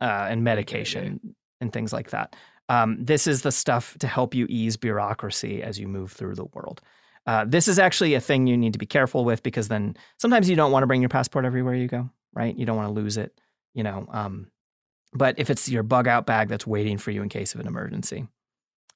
[0.00, 2.34] uh, and medication and things like that.
[2.68, 6.44] Um, this is the stuff to help you ease bureaucracy as you move through the
[6.46, 6.80] world.
[7.24, 10.50] Uh, this is actually a thing you need to be careful with because then sometimes
[10.50, 12.56] you don't want to bring your passport everywhere you go, right?
[12.56, 13.38] You don't want to lose it,
[13.74, 14.06] you know.
[14.10, 14.50] Um,
[15.12, 17.66] but if it's your bug out bag that's waiting for you in case of an
[17.66, 18.26] emergency,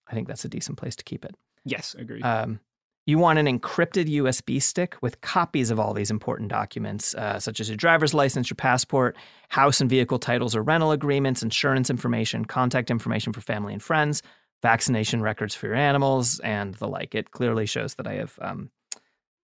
[0.08, 1.34] I think that's a decent place to keep it.
[1.64, 1.94] Yes.
[1.98, 2.22] Agreed.
[2.22, 2.60] Um,
[3.06, 7.60] You want an encrypted USB stick with copies of all these important documents, uh, such
[7.60, 9.16] as your driver's license, your passport,
[9.48, 14.22] house and vehicle titles or rental agreements, insurance information, contact information for family and friends,
[14.60, 17.14] vaccination records for your animals, and the like.
[17.14, 18.70] It clearly shows that I have um,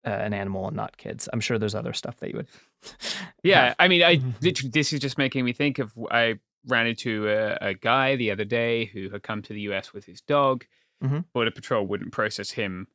[0.05, 1.27] uh, an animal and not kids.
[1.33, 2.47] I'm sure there's other stuff that you would.
[3.43, 3.73] Yeah.
[3.79, 5.93] I mean, I this is just making me think of.
[6.11, 9.93] I ran into a, a guy the other day who had come to the US
[9.93, 10.65] with his dog.
[11.03, 11.25] Mhm.
[11.33, 12.87] Border Patrol wouldn't process him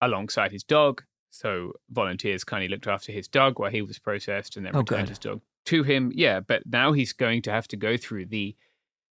[0.00, 4.64] alongside his dog, so volunteers kindly looked after his dog while he was processed, and
[4.66, 5.08] then Oh, returned good.
[5.10, 6.10] his dog to him.
[6.14, 8.56] Yeah, but now he's going to have to go through the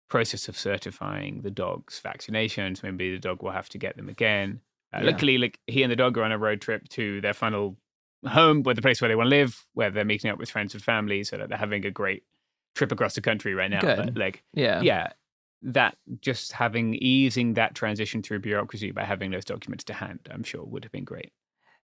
[0.10, 2.82] process of certifying the dog's vaccinations.
[2.82, 4.62] Maybe the dog will have to get them again.
[4.92, 5.12] Uh, Yeah.
[5.12, 7.78] Luckily, like he and the dog are on a road trip to their final
[8.28, 10.74] home, where the place where they want to live, where they're meeting up with friends
[10.74, 12.24] and family, so that they're having a great
[12.80, 13.82] trip across the country right now.
[13.82, 13.98] Good.
[13.98, 14.82] But like, Yeah.
[14.82, 15.10] yeah,
[15.62, 20.44] that just having easing that transition through bureaucracy by having those documents to hand, I'm
[20.44, 21.32] sure would have been great.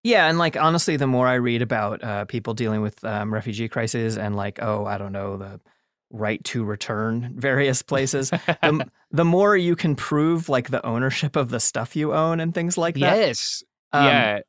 [0.03, 3.67] Yeah, and like honestly, the more I read about uh, people dealing with um, refugee
[3.67, 5.59] crises and like, oh, I don't know, the
[6.11, 11.49] right to return various places, the, the more you can prove like the ownership of
[11.49, 13.17] the stuff you own and things like that.
[13.17, 13.63] Yes.
[13.91, 14.39] Um, yeah.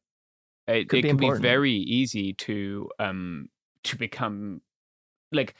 [0.68, 3.48] It, could it be can be very easy to um
[3.84, 4.60] to become
[5.32, 5.54] like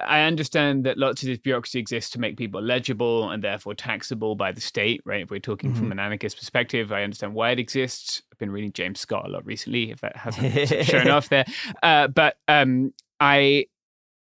[0.00, 4.36] I understand that lots of this bureaucracy exists to make people legible and therefore taxable
[4.36, 5.22] by the state, right?
[5.22, 5.92] If we're talking from Mhm.
[5.92, 8.22] an anarchist perspective, I understand why it exists.
[8.32, 11.44] I've been reading James Scott a lot recently, if that hasn't shown off there.
[11.82, 13.66] Uh, but um, I,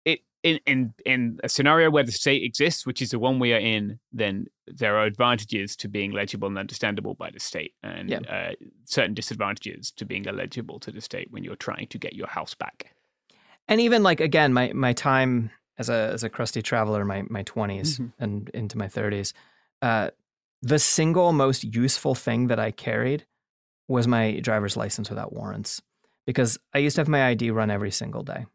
[0.07, 3.53] it in in in a scenario where the state exists, which is the one we
[3.53, 8.09] are in, then there are advantages to being legible and understandable by the state, and
[8.09, 8.21] Yeah.
[8.21, 8.53] uh,
[8.87, 12.55] certain disadvantages to being illegible to the state when you're trying to get your house
[12.55, 12.93] back.
[13.69, 17.43] And even like again, my my time as a as a crusty traveler, my my
[17.43, 18.13] 20s Mhm.
[18.19, 19.35] and into my thirties,
[19.83, 20.11] uh,
[20.63, 23.27] the single most useful thing that I carried
[23.89, 25.81] was my driver's license without warrants,
[26.27, 28.47] because I used to have my ID run every single day.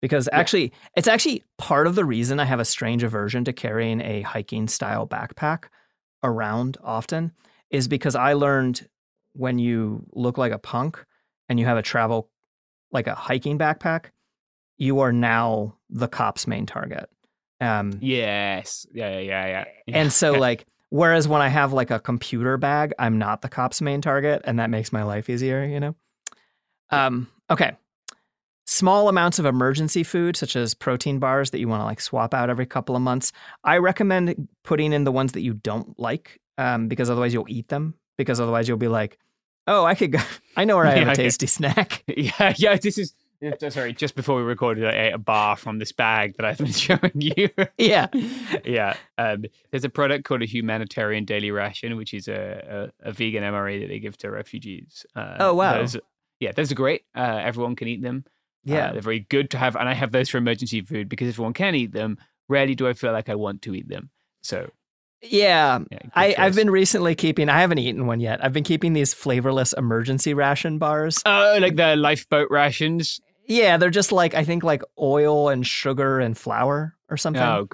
[0.00, 0.38] Because Yeah.
[0.38, 4.22] actually, it's actually part of the reason I have a strange aversion to carrying a
[4.22, 5.64] hiking style backpack
[6.22, 7.32] around often
[7.70, 8.86] is because I learned
[9.32, 11.04] when you look like a punk
[11.48, 12.30] and you have a travel
[12.92, 14.10] like a hiking backpack,
[14.78, 17.08] you are now the cop's main target.
[17.60, 19.96] Um, Yes, yeah, yeah, yeah, yeah.
[19.98, 23.80] and so like whereas when I have like a computer bag, I'm not the cop's
[23.80, 25.94] main target, and that makes my life easier, you know.
[26.90, 27.72] Um, okay.
[28.66, 32.32] Small amounts of emergency food, such as protein bars that you want to like swap
[32.32, 33.30] out every couple of months.
[33.62, 37.68] I recommend putting in the ones that you don't like, um, because otherwise you'll eat
[37.68, 37.94] them.
[38.16, 39.18] Because otherwise you'll be like,
[39.66, 40.20] "Oh, I could go.
[40.56, 42.76] I know where I have Yeah, a tasty snack." yeah, yeah.
[42.76, 43.12] This is
[43.68, 43.92] sorry.
[43.92, 47.12] Just before we recorded, I ate a bar from this bag that I've been showing
[47.14, 47.48] you.
[47.78, 48.08] Yeah.
[48.64, 48.96] yeah.
[49.18, 53.42] Um, there's a product called a humanitarian daily ration, which is a, a, a vegan
[53.42, 55.04] MRE that they give to refugees.
[55.14, 55.78] Uh, Oh, wow.
[55.78, 55.96] Those,
[56.40, 57.02] yeah, those are great.
[57.16, 58.24] Uh, everyone can eat them.
[58.64, 58.88] Yeah.
[58.88, 61.52] Uh, they're very good to have, and I have those for emergency food because everyone
[61.52, 62.18] can eat them.
[62.48, 64.10] Rarely do I feel like I want to eat them.
[64.42, 64.70] So
[65.22, 67.48] Yeah, yeah, I, I've been recently keeping.
[67.48, 68.44] I haven't eaten one yet.
[68.44, 71.22] I've been keeping these flavorless emergency ration bars.
[71.24, 73.20] Oh, like the lifeboat rations.
[73.46, 77.42] Yeah, they're just like I think like oil and sugar and flour or something.
[77.42, 77.68] Oh,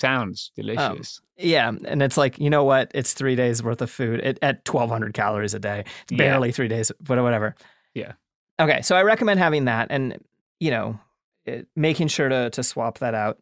[0.00, 1.20] sounds delicious.
[1.38, 2.90] Yeah, and it's like you know what?
[2.94, 5.80] It's three days worth of food at, at twelve hundred calories a day.
[6.04, 6.18] It's Yeah.
[6.18, 7.54] barely three days, but whatever.
[7.94, 8.12] Yeah.
[8.58, 10.18] Okay, so I recommend having that, and
[10.60, 10.98] you know,
[11.44, 13.38] it, making sure to to swap that out.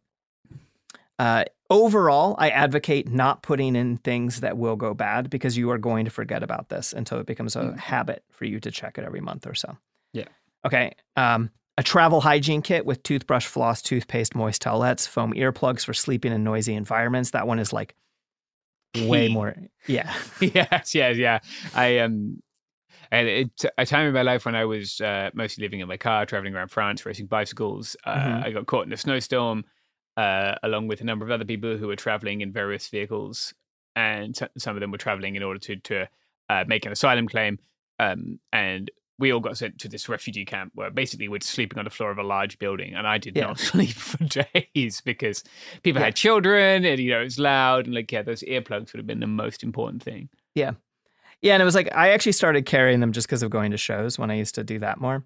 [1.17, 5.77] Uh, overall, I advocate not putting in things that will go bad because you are
[5.77, 7.77] going to forget about this until it becomes a Mm.
[7.77, 9.77] habit for you to check it every month or so.
[10.65, 10.93] Okay.
[11.15, 16.31] Um, a travel hygiene kit with toothbrush, floss, toothpaste, moist towelettes, foam earplugs for sleeping
[16.31, 17.31] in noisy environments.
[17.31, 17.95] That one is like
[18.97, 19.55] way more.
[19.87, 20.11] Yeah.
[20.41, 21.39] yes, yes, yeah.
[21.75, 22.41] I um,
[23.11, 25.97] and it, a time in my life when I was uh, mostly living in my
[25.97, 27.95] car, traveling around France, racing bicycles.
[28.03, 28.45] Uh, Mhm.
[28.45, 29.63] I got caught in a snowstorm,
[30.17, 33.53] uh, along with a number of other people who were traveling in various vehicles,
[33.95, 36.09] and so- some of them were traveling in order to to
[36.49, 37.59] uh, make an asylum claim.
[37.99, 41.85] Um, and we all got sent to this refugee camp where basically we're sleeping on
[41.85, 43.45] the floor of a large building, and I did Yeah.
[43.47, 45.43] not sleep for days because
[45.83, 46.05] people Yeah.
[46.07, 49.07] had children, and you know it was loud, and like yeah, those earplugs would have
[49.07, 50.29] been the most important thing.
[50.53, 50.71] Yeah.
[51.41, 51.53] Yeah.
[51.53, 54.17] And it was like, I actually started carrying them just because of going to shows
[54.17, 55.23] when I used to do that more.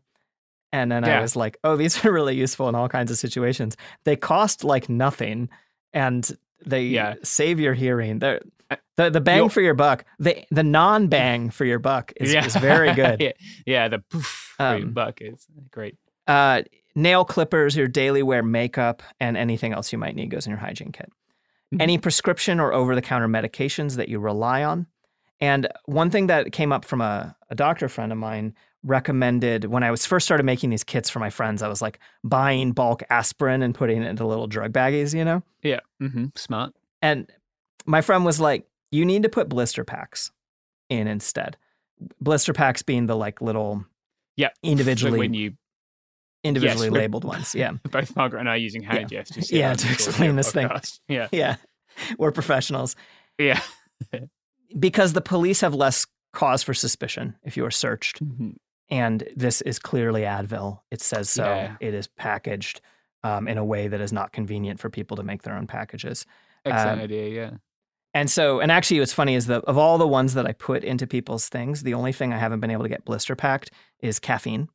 [0.73, 3.75] And then I was like, oh, these are really useful in all kinds of situations.
[4.06, 5.49] They cost like nothing
[5.93, 6.30] and
[6.65, 7.15] they Yeah.
[7.23, 8.19] save your hearing.
[8.19, 8.41] They're,
[8.97, 12.55] the, the bang for your buck, the, the non bang for your buck is, is
[12.55, 13.19] very good.
[13.21, 13.32] yeah,
[13.65, 15.97] yeah, the poof for your Um, buck is great.
[16.27, 16.62] uh,
[16.95, 20.60] nail clippers, your daily wear makeup, and anything else you might need goes in your
[20.60, 21.10] hygiene kit.
[21.73, 21.82] Mhm.
[21.82, 24.88] Any prescription or over the counter medications that you rely on,
[25.41, 28.53] And one thing that came up from a, a doctor friend of mine
[28.84, 31.99] recommended when I was first started making these kits for my friends, I was like
[32.23, 35.41] buying bulk aspirin and putting it into little drug baggies, you know?
[35.63, 35.79] Yeah.
[36.01, 36.25] Mm-hmm.
[36.36, 36.73] Smart.
[37.01, 37.32] And
[37.89, 40.32] my friend was like, you need to put blister packs
[40.89, 41.58] in instead.
[42.21, 43.84] Blister packs being the like little
[44.38, 44.49] Yeah.
[44.63, 45.54] individually So when you
[46.43, 47.54] individually Yes, labeled ones.
[47.62, 47.71] Yeah.
[47.91, 49.23] both Margaret and I are using hand Yeah.
[49.23, 49.52] gestures.
[49.52, 50.69] Yeah, to explain this thing.
[51.08, 51.28] Yeah.
[51.32, 51.56] Yeah.
[52.17, 52.95] We're professionals.
[53.38, 53.60] Yeah.
[54.78, 58.23] Because the police have less cause for suspicion if you are searched.
[58.23, 58.56] Mhm.
[58.91, 60.80] And this is clearly Advil.
[60.91, 61.43] It says so.
[61.43, 61.75] Yeah.
[61.80, 62.82] It is packaged
[63.23, 66.25] um, in a way that is not convenient for people to make their own packages.
[66.65, 67.28] Excellent Um, idea.
[67.30, 67.52] Yeah.
[68.13, 70.84] And so, and actually, what's funny is that of all the ones that I put
[70.84, 74.19] into people's things, the only thing I haven't been able to get blister packed is
[74.19, 74.67] caffeine.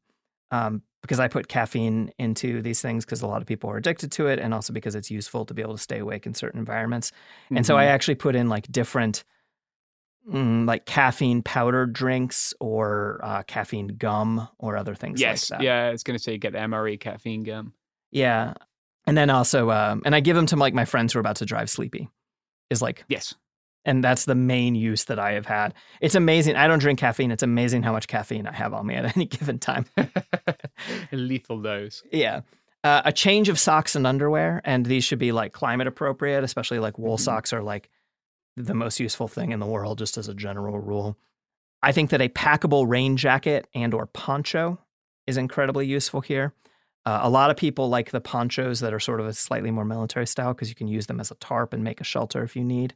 [0.51, 4.11] Um, because I put caffeine into these things because a lot of people are addicted
[4.13, 6.59] to it, and also because it's useful to be able to stay awake in certain
[6.59, 7.13] environments.
[7.51, 7.89] And so I Mhm.
[7.89, 9.23] actually put in like different,
[10.33, 15.51] mm, like caffeine powdered drinks or uh, caffeine gum or other things yes.
[15.51, 15.65] like that.
[15.65, 15.89] Yeah.
[15.89, 17.75] I was going to say get the MRE caffeine gum.
[18.11, 18.55] Yeah.
[19.07, 21.37] And then also, um, and I give them to like my friends who are about
[21.37, 22.09] to drive sleepy,
[22.71, 23.35] is like, Yes.
[23.85, 25.75] and that's the main use that I have had.
[26.01, 26.57] It's amazing.
[26.57, 27.31] I don't drink caffeine.
[27.31, 29.87] It's amazing how much caffeine I have on me at any given time.
[29.97, 32.03] A lethal dose.
[32.13, 32.41] yeah.
[32.83, 36.79] Uh, a change of socks and underwear, and these should be like climate appropriate, especially
[36.79, 37.21] like wool Mhm.
[37.21, 37.89] socks are like
[38.59, 41.17] the most useful thing in the world, just as a general rule.
[41.83, 44.79] I think that a packable rain jacket and or poncho
[45.27, 46.53] is incredibly useful here.
[47.07, 49.85] Uh, a lot of people like the ponchos that are sort of a slightly more
[49.85, 52.57] military style because you can use them as a tarp and make a shelter if
[52.57, 52.95] you need.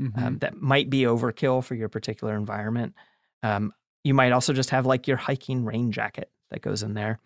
[0.00, 0.22] Mhm.
[0.22, 2.94] Um, that might be overkill for your particular environment.
[3.42, 7.18] Um, you might also just have like your hiking rain jacket that goes in there.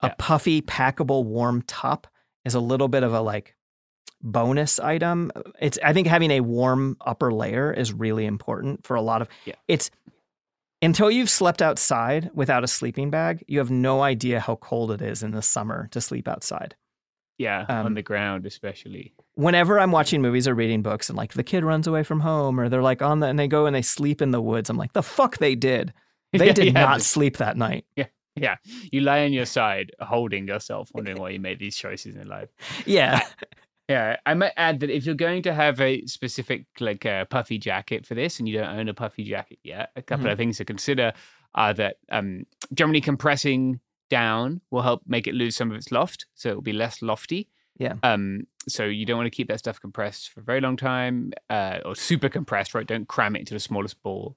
[0.00, 2.06] A puffy, packable, warm top
[2.44, 3.54] is a little bit of a like
[4.22, 5.30] bonus item.
[5.60, 9.28] It's I think having a warm upper layer is really important for a lot of.
[9.44, 9.54] Yeah.
[9.68, 9.90] It's
[10.82, 15.00] until you've slept outside without a sleeping bag, you have no idea how cold it
[15.02, 16.76] is in the summer to sleep outside
[17.38, 17.64] yeah.
[17.68, 19.14] um, on the ground, especially.
[19.34, 22.60] whenever I'm watching movies or reading books and like the kid runs away from home
[22.60, 24.76] or they're like on the and they go and they sleep in the woods, I'm
[24.76, 25.92] like, the fuck they did.
[26.34, 27.84] They Yeah, did yeah, not sleep that night.
[27.96, 28.06] Yeah.
[28.34, 28.56] Yeah.
[28.90, 32.48] You lie on your side, holding yourself, wondering why you made these choices in life.
[32.86, 33.20] Yeah.
[33.88, 37.58] Yeah, I might add that if you're going to have a specific like uh, puffy
[37.58, 40.32] jacket for this, and you don't own a puffy jacket yet, a couple Mhm.
[40.32, 41.12] of things to consider
[41.54, 46.26] are that um, generally compressing down will help make it lose some of its loft,
[46.34, 47.48] so it will be less lofty.
[47.78, 47.94] Yeah.
[48.02, 48.46] Um.
[48.68, 51.80] So you don't want to keep that stuff compressed for a very long time, uh,
[51.84, 52.86] or super compressed, right?
[52.86, 54.36] Don't cram it into the smallest ball.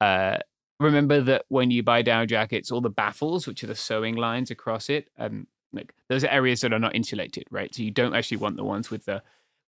[0.00, 0.38] Uh,
[0.78, 4.50] remember that when you buy down jackets, all the baffles, which are the sewing lines
[4.52, 7.74] across it, um, like those are areas that are not insulated, right?
[7.74, 9.22] So you don't actually want the ones with the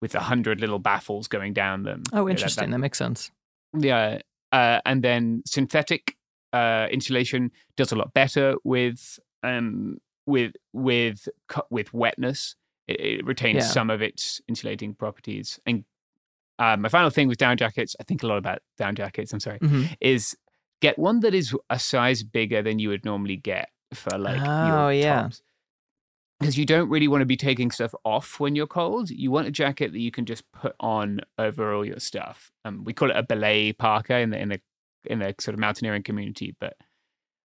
[0.00, 2.02] with a hundred little baffles going down them.
[2.12, 2.70] You know, Oh, that- interesting.
[2.70, 3.30] that- That makes sense.
[3.76, 4.18] yeah,
[4.52, 6.16] uh, and then synthetic
[6.52, 11.28] uh, insulation does a lot better with um with with
[11.70, 12.54] with wetness.
[12.86, 13.62] It, it retains Yeah.
[13.62, 15.58] some of its insulating properties.
[15.66, 15.84] And
[16.58, 19.32] uh, my final thing with down jackets, I think a lot about down jackets.
[19.32, 19.96] I'm sorry, Mhm.
[20.00, 20.36] is
[20.80, 24.88] get one that is a size bigger than you would normally get for like Oh,
[24.90, 25.22] your yeah.
[25.22, 25.42] tops.
[26.44, 29.08] Because you don't really want to be taking stuff off when you're cold.
[29.08, 32.52] You want a jacket that you can just put on over all your stuff.
[32.66, 34.60] Um, we call it a belay parka in the in the
[35.06, 36.76] in the sort of mountaineering community, but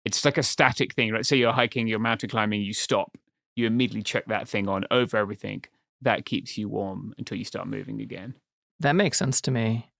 [0.05, 1.11] it's like a static thing.
[1.11, 1.25] Right?
[1.25, 3.17] Say you're hiking, you're mountain climbing, you stop,
[3.57, 5.65] you immediately chuck that thing on over everything.
[6.01, 8.35] That keeps you warm until you start moving again.
[8.79, 9.91] That makes sense to me.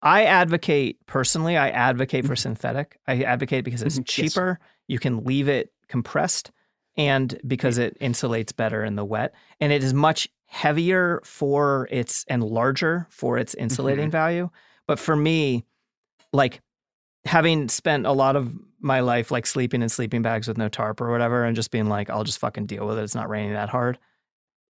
[0.00, 2.98] I advocate personally, I advocate for synthetic.
[3.06, 4.18] I advocate because it's Mhm.
[4.18, 4.32] Yes.
[4.32, 4.60] cheaper.
[4.88, 6.50] You can leave it compressed
[6.96, 9.34] and because it insulates better in the wet.
[9.60, 14.50] And it is much heavier for its and larger for its insulating value.
[14.86, 15.64] But for me,
[16.32, 16.60] like
[17.24, 21.00] having spent a lot of my life like sleeping in sleeping bags with no tarp
[21.00, 23.02] or whatever and just being like, I'll just fucking deal with it.
[23.02, 23.98] It's not raining that hard.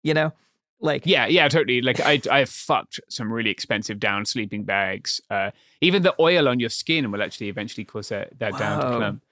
[0.03, 0.33] You know?
[0.79, 1.81] Like Yeah, yeah, totally.
[1.81, 5.19] Like I, I've fucked some really expensive down sleeping bags.
[5.29, 5.51] Uh,
[5.81, 9.23] even the oil on your skin will actually eventually cause that, that down to clump.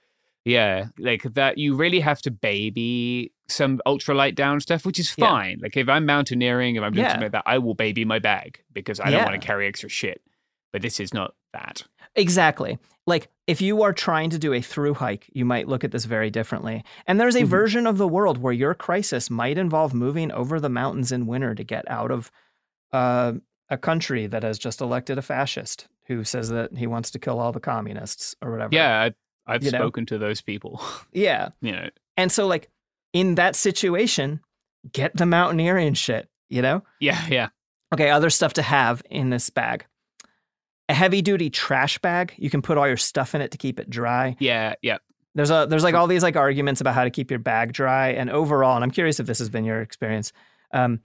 [0.46, 1.58] Yeah, like that.
[1.58, 5.26] You really have to baby some ultralight down stuff, which is Yeah.
[5.28, 5.58] fine.
[5.60, 7.10] Like if I'm mountaineering, if I'm doing Yeah.
[7.10, 9.88] something like that, I will baby my bag because I don't want to carry extra
[9.88, 10.22] shit.
[10.72, 11.82] But this is not that.
[12.14, 12.78] Exactly.
[13.06, 16.04] Like if you are trying to do a through hike, you might look at this
[16.04, 16.84] very differently.
[17.06, 17.46] And there's a Mhm.
[17.48, 21.54] version of the world where your crisis might involve moving over the mountains in winter
[21.56, 22.30] to get out of
[22.92, 23.32] uh,
[23.68, 27.40] a country that has just elected a fascist who says that he wants to kill
[27.40, 28.72] all the communists or whatever.
[28.72, 29.10] Yeah,
[29.46, 29.78] I've You know?
[29.78, 30.80] spoken to those people.
[31.12, 31.50] Yeah.
[31.60, 32.68] you know, And so like
[33.12, 34.40] in that situation,
[34.92, 36.82] get the mountaineering shit, you know?
[37.00, 37.48] yeah, yeah.
[37.94, 39.86] Okay, other stuff to have in this bag.
[40.88, 42.34] a heavy duty trash bag.
[42.36, 44.36] You can put all your stuff in it to keep it dry.
[44.38, 44.98] Yeah, yeah.
[45.34, 48.08] There's a there's like all these like arguments about how to keep your bag dry,
[48.10, 50.32] and overall, and I'm curious if this has been your experience.
[50.72, 51.00] Um,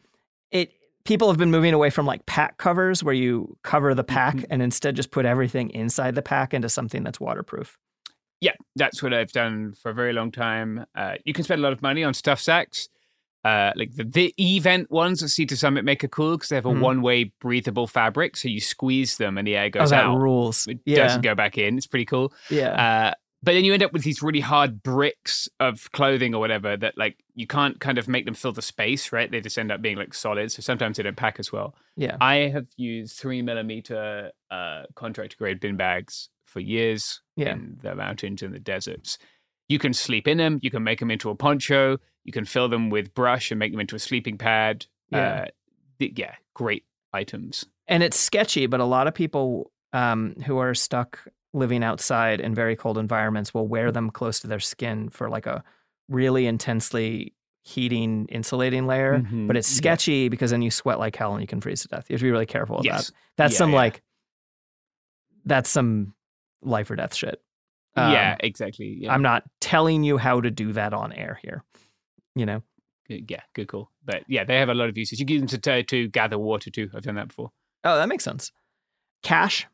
[0.51, 0.71] it
[1.03, 4.45] people have been moving away from like pack covers where you cover the pack Mhm.
[4.51, 7.77] and instead just put everything inside the pack into something that's waterproof.
[8.41, 10.85] Yeah, that's what I've done for a very long time.
[10.95, 12.89] Uh, you can spend a lot of money on stuff sacks.
[13.43, 16.55] Uh, like the, the event ones at Sea to Summit make it cool because they
[16.55, 16.79] have a Mhm.
[16.81, 18.37] one way breathable fabric.
[18.37, 20.17] So you squeeze them and the air Oh, goes that out.
[20.17, 20.67] rules.
[20.67, 21.75] It Yeah, doesn't go back in.
[21.77, 22.31] It's pretty cool.
[22.51, 22.69] yeah,
[23.09, 26.77] Uh, but then you end up with these really hard bricks of clothing or whatever
[26.77, 29.31] that like you can't kind of make them fill the space, right?
[29.31, 30.51] They just end up being like solid.
[30.51, 31.73] So sometimes they don't pack as well.
[31.97, 32.17] yeah.
[32.21, 37.53] I have used three millimeter uh, contract grade bin bags for years Yeah.
[37.53, 39.17] in the mountains and the deserts.
[39.69, 40.59] You can sleep in them.
[40.61, 41.97] You can make them into a poncho.
[42.25, 44.85] You can fill them with brush and make them into a sleeping pad.
[45.09, 45.19] Yeah.
[45.19, 45.45] Uh,
[45.99, 46.83] th- yeah, great
[47.13, 47.65] items.
[47.87, 51.19] and it's sketchy, but a lot of people um, who are stuck
[51.53, 55.45] living outside in very cold environments will wear them close to their skin for like
[55.45, 55.61] a
[56.07, 57.33] really intensely
[57.63, 59.19] heating insulating layer.
[59.19, 59.77] Mhm, But it's yeah.
[59.77, 62.05] sketchy because then you sweat like hell and you can freeze to death.
[62.09, 63.07] You have to be really careful of Yes.
[63.07, 63.13] that.
[63.37, 63.75] That's Yeah, some yeah.
[63.77, 64.01] like
[65.45, 66.13] that's some
[66.61, 67.41] life or death shit.
[67.97, 68.97] yeah, Um, exactly.
[69.01, 69.13] Yeah.
[69.13, 71.63] I'm not telling you how to do that on air here.
[72.35, 72.63] You know?
[73.09, 73.91] Yeah, good call.
[74.05, 75.19] But yeah, they have a lot of uses.
[75.19, 76.89] You can use them to, to gather water too.
[76.95, 77.51] I've done that before.
[77.83, 78.51] Oh, that makes sense.
[79.23, 79.67] Cash.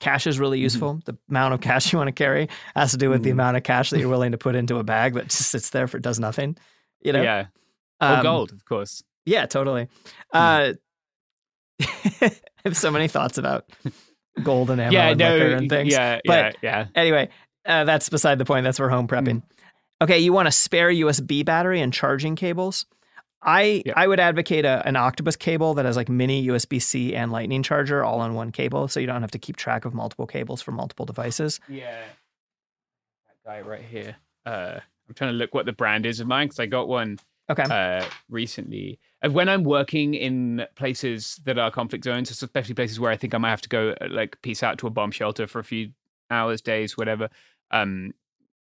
[0.00, 1.00] Cash is really useful.
[1.04, 3.34] The amount of cash you want to carry has to do with the Mhm.
[3.34, 5.86] amount of cash that you're willing to put into a bag that just sits there
[5.86, 6.56] for it, does nothing.
[7.02, 7.22] You know?
[7.22, 7.46] Yeah.
[8.00, 9.02] Or Um, gold, of course.
[9.26, 9.88] Yeah, totally.
[10.32, 10.72] Uh,
[11.80, 12.32] I
[12.64, 13.68] have so many thoughts about
[14.38, 15.92] gold and ammo yeah, and no, liquor and things.
[15.92, 16.86] yeah, But- yeah, yeah.
[16.94, 17.28] Anyway,
[17.66, 18.64] uh, that's beside the point.
[18.64, 19.42] That's for home prepping.
[20.00, 22.86] Okay, you want a spare USB battery and charging cables.
[23.42, 23.92] I Yeah.
[23.96, 27.62] I would advocate a, an Octopus cable that has like mini USB C and Lightning
[27.62, 30.60] charger all on one cable, so you don't have to keep track of multiple cables
[30.62, 31.60] for multiple devices.
[31.68, 32.00] Yeah.
[33.26, 34.16] That guy right here.
[34.44, 37.18] Uh, I'm trying to look what the brand is of mine because I got one
[37.50, 37.62] Okay.
[37.62, 38.98] uh, recently.
[39.24, 43.34] Uh, When I'm working in places that are conflict zones, especially places where I think
[43.34, 45.64] I might have to go, uh, like, piece out to a bomb shelter for a
[45.64, 45.90] few
[46.30, 47.28] hours, days, whatever.
[47.70, 48.12] Um,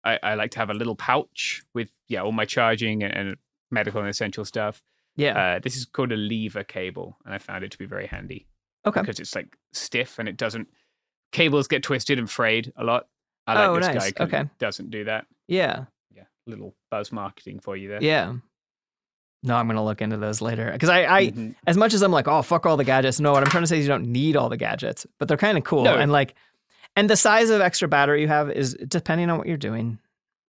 [0.04, 3.38] I, I like to have a little pouch with yeah all my charging and, and
[3.72, 4.82] medical and essential stuff.
[5.16, 5.56] yeah.
[5.56, 8.48] Uh, this is called a lever cable, and I found it to be very handy
[8.86, 9.02] okay.
[9.02, 10.68] because it's like stiff and it doesn't.
[11.34, 13.08] Cables get twisted and frayed a lot.
[13.48, 14.12] I like Oh, this nice.
[14.14, 14.44] guy Okay.
[14.60, 15.26] doesn't do that.
[15.48, 15.86] Yeah.
[16.16, 18.02] Yeah, little buzz marketing for you there.
[18.02, 18.36] Yeah.
[19.44, 21.56] No, I'm gonna look into those later because I, I Mhm.
[21.68, 23.20] as much as I'm like, oh fuck all the gadgets.
[23.20, 25.38] No, what I'm trying to say is you don't need all the gadgets, but they're
[25.38, 25.96] kind of cool No.
[25.96, 26.34] and like,
[26.96, 30.00] and the size of extra battery you have is depending on what you're doing.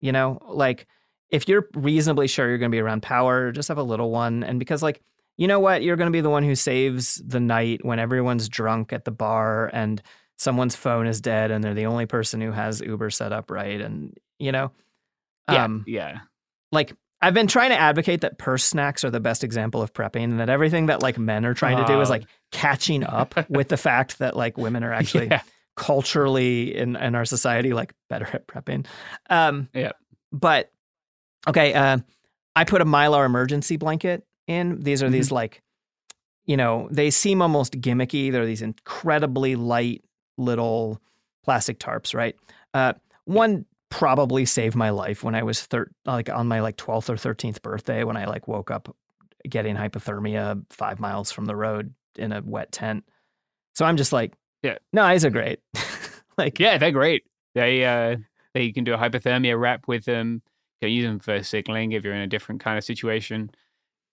[0.00, 0.86] You know, like
[1.30, 4.58] if you're reasonably sure you're gonna be around power, just have a little one, and
[4.58, 5.00] because like.
[5.40, 5.84] You know what?
[5.84, 9.12] You're going to be the one who saves the night when everyone's drunk at the
[9.12, 10.02] bar and
[10.36, 13.80] someone's phone is dead and they're the only person who has Uber set up right.
[13.80, 14.72] And, you know,
[15.48, 16.22] Yeah, um, yeah.
[16.72, 20.24] like I've been trying to advocate that purse snacks are the best example of prepping
[20.24, 22.12] and that everything that like men are trying to do is Oh.
[22.12, 25.42] like catching up with the fact that like women are actually Yeah.
[25.76, 28.86] culturally in, in our society like better at prepping.
[29.30, 29.92] Um Yeah.
[30.32, 30.70] but
[31.48, 31.98] okay, uh
[32.54, 34.80] I put a mylar emergency blanket in.
[34.80, 35.62] These are these like
[36.44, 38.32] you know, they seem almost gimmicky.
[38.32, 40.02] They're these incredibly light
[40.38, 41.00] little
[41.44, 42.34] plastic tarps, right?
[42.72, 42.94] Uh,
[43.26, 47.14] one probably saved my life when I was thir- like on my like 12th or
[47.14, 48.94] 13th birthday when I like woke up
[49.48, 53.04] getting hypothermia five miles from the road in a wet tent.
[53.74, 54.78] So I'm just like, Yeah.
[54.92, 55.60] no, these are great.
[56.38, 57.24] like, Yeah, they're great.
[57.54, 58.16] They uh
[58.54, 60.42] they you can do a hypothermia wrap with them.
[60.80, 63.50] You can use them for signaling if you're in a different kind of situation.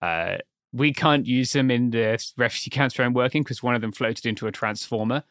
[0.01, 0.37] Uh
[0.71, 3.91] we can't use them in the refugee camps where I'm working because one of them
[3.91, 5.23] floated into a transformer.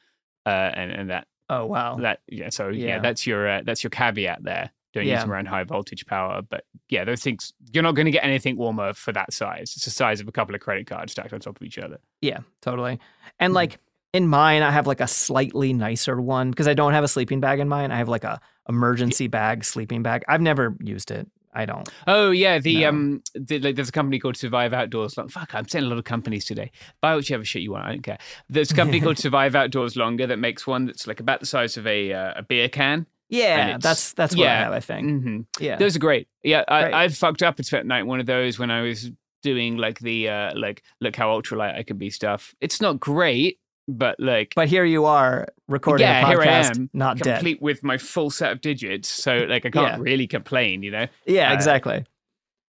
[0.45, 2.99] Uh and, and that oh wow, that yeah, so yeah, Yeah.
[3.01, 4.71] that's your uh, that's your caveat there.
[4.93, 5.21] Don't use Yeah.
[5.23, 6.41] them around high voltage power.
[6.43, 9.73] But yeah, those things you're not going to get anything warmer for that size.
[9.77, 11.99] It's the size of a couple of credit cards stacked on top of each other.
[12.21, 13.01] Yeah, totally.
[13.41, 13.57] And Mhm.
[13.57, 13.79] like
[14.13, 17.41] in mine, I have like a slightly nicer one because I don't have a sleeping
[17.41, 17.91] bag in mine.
[17.91, 20.23] I have like a emergency bag, sleeping bag.
[20.29, 21.27] I've never used it.
[21.55, 21.89] I don't.
[22.07, 22.89] Oh yeah, the No.
[22.89, 25.17] um, the, like, there's a company called Survive Outdoors.
[25.17, 26.71] Long- Fuck, I'm saying a lot of companies today.
[27.01, 27.85] Buy whichever shit you want.
[27.87, 28.19] I don't care.
[28.49, 31.77] There's a company called Survive Outdoors Longer that makes one that's like about the size
[31.77, 33.07] of a uh, a beer can.
[33.31, 34.65] Yeah, that's that's what I yeah.
[34.65, 34.73] have.
[34.73, 35.09] I think.
[35.09, 35.77] hmm Yeah.
[35.77, 36.29] Those are great.
[36.43, 36.93] Yeah, Great.
[36.95, 39.11] I, I fucked up and spent night one of those when I was
[39.43, 42.55] doing like the uh like look how ultralight I can be stuff.
[42.61, 43.59] It's not great,
[43.89, 47.37] but like But here you are recording yeah, a here I am, not dead.
[47.37, 49.09] complete with my full set of digits.
[49.09, 49.99] So like I can't Yeah.
[50.01, 51.07] really complain, you know.
[51.27, 52.05] Yeah, uh, exactly.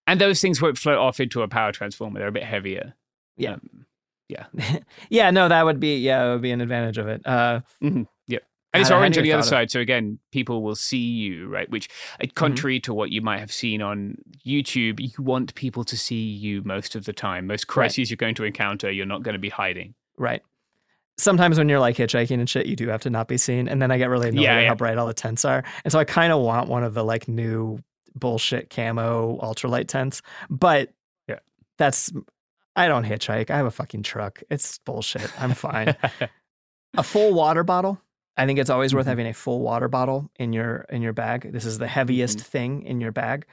[0.07, 2.19] And those things won't float off into a power transformer.
[2.19, 2.93] They're a bit heavier.
[3.37, 3.53] Yeah.
[3.53, 3.85] Um,
[4.27, 4.45] Yeah.
[5.09, 7.21] yeah, no, that would be yeah, it would be an advantage of it.
[7.25, 8.03] Uh, mm-hmm.
[8.27, 8.43] Yep.
[8.73, 9.71] And it's orange on the other of- side.
[9.71, 11.69] So again, people will see you, right?
[11.69, 11.87] Which,
[12.21, 16.23] uh, contrary to what you might have seen on YouTube, you want people to see
[16.23, 17.47] you most of the time.
[17.47, 19.93] Most crises you're going to encounter, you're not going to be hiding.
[20.17, 20.41] right.
[21.17, 23.81] Sometimes when you're like hitchhiking and shit, you do have to not be seen, and
[23.81, 24.67] then I get really annoyed Yeah, yeah.
[24.67, 27.03] how bright all the tents are, and so I kind of want one of the
[27.03, 27.79] like new
[28.15, 30.93] bullshit camo ultralight tents, but
[31.27, 31.39] Yeah.
[31.77, 32.11] that's
[32.75, 33.49] I don't hitchhike.
[33.49, 34.41] I have a fucking truck.
[34.49, 35.31] It's bullshit.
[35.41, 35.95] I'm fine.
[36.97, 38.01] a full water bottle.
[38.37, 39.09] I think it's always worth Mhm.
[39.09, 41.51] having a full water bottle in your in your bag.
[41.53, 43.45] This is the heaviest thing in your bag.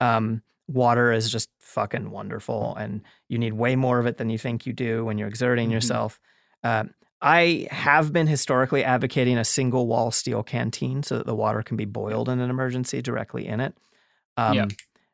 [0.00, 4.38] Um, water is just fucking wonderful, and you need way more of it than you
[4.38, 5.72] think you do when you're exerting Mhm.
[5.74, 6.20] yourself.
[6.64, 11.62] Um, I have been historically advocating a single wall steel canteen so that the water
[11.62, 13.74] can be boiled in an emergency directly in it.
[14.36, 14.66] Um, Yeah.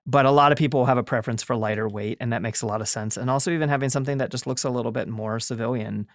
[0.07, 2.67] But a lot of people have a preference for lighter weight, and that makes a
[2.67, 3.17] lot of sense.
[3.17, 6.09] And also, even having something that just looks a little bit more civilian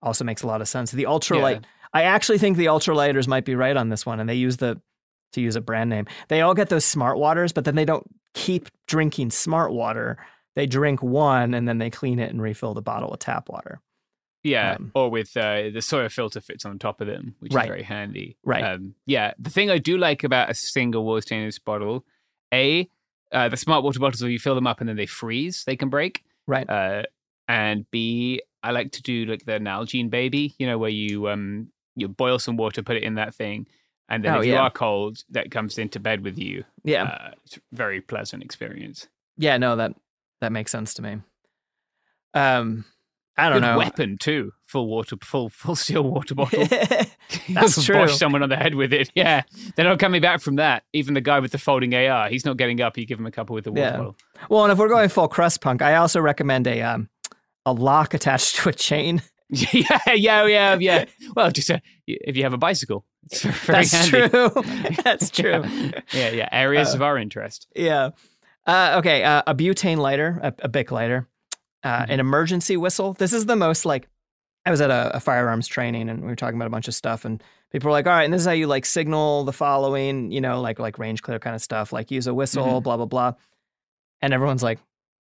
[0.00, 0.92] also makes a lot of sense.
[0.92, 4.36] The ultralight, I actually think the ultralighters might be right on this one, and they
[4.36, 4.80] use the
[5.32, 6.06] to use a brand name.
[6.28, 10.18] They all get those smart waters, but then they don't keep drinking smart water.
[10.54, 13.80] They drink one and then they clean it and refill the bottle with tap water.
[14.44, 17.64] Yeah, Um, or with uh, the Sawyer filter fits on top of them, which Right.
[17.64, 18.36] is very handy.
[18.44, 18.64] Right.
[18.64, 22.04] Um, yeah, the thing I do like about a single wall stainless bottle,
[22.52, 22.88] a
[23.30, 25.76] uh, the smart water bottles where you fill them up and then they freeze, they
[25.76, 26.24] can break.
[26.46, 26.68] Right.
[26.68, 27.04] Uh,
[27.48, 31.70] and B, I like to do like the Nalgene baby, you know, where you um
[31.96, 33.66] you boil some water, put it in that thing,
[34.08, 34.62] and then Oh, if you yeah.
[34.62, 36.64] are cold, that comes into bed with you.
[36.84, 37.04] Yeah.
[37.04, 39.06] Uh, it's a very pleasant experience.
[39.36, 39.92] yeah, no, that
[40.40, 41.18] that makes sense to me.
[42.34, 42.84] Um
[43.36, 43.78] I don't Good know.
[43.78, 46.66] weapon too, full water, full full steel water bottle.
[47.48, 47.94] That's true.
[47.96, 49.10] Bosh someone on the head with it.
[49.14, 49.42] Yeah,
[49.76, 50.84] they're not coming back from that.
[50.92, 52.96] Even the guy with the folding AR, he's not getting up.
[52.98, 53.96] You give him a couple with the water Yeah.
[53.96, 54.16] bottle.
[54.50, 57.08] well, and if we're going full crust punk, I also recommend a um
[57.64, 59.22] a lock attached to a chain.
[59.48, 61.04] yeah, yeah, yeah, yeah.
[61.36, 64.28] Well, just uh, if you have a bicycle, it's very That's handy.
[64.30, 64.62] true.
[65.04, 65.62] That's true.
[66.12, 66.48] Yeah, yeah.
[66.52, 67.66] Areas Uh, of our interest.
[67.76, 68.10] Yeah.
[68.66, 69.22] Uh, okay.
[69.24, 71.28] Uh, a butane lighter, a, a Bic lighter,
[71.84, 72.12] uh, Mm-hmm.
[72.12, 73.14] an emergency whistle.
[73.14, 74.08] This is the most like.
[74.64, 76.94] I was at a, a firearms training and we were talking about a bunch of
[76.94, 79.52] stuff and people were like, "All right, and this is how you like signal the
[79.52, 82.82] following, you know, like like range clear kind of stuff, like use a whistle, Mhm.
[82.84, 83.32] blah blah blah."
[84.20, 84.78] And everyone's like,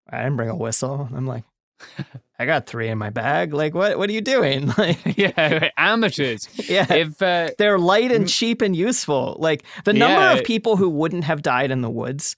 [0.07, 1.43] "I didn't bring a whistle." I'm like,
[2.37, 3.51] "I got three in my bag.
[3.51, 6.47] Like, what what are you doing?" Like, Yeah, amateurs.
[6.69, 6.85] yeah.
[6.93, 9.37] If uh, They're light and cheap and useful.
[9.39, 10.33] Like the number Yeah.
[10.33, 12.35] of people who wouldn't have died in the woods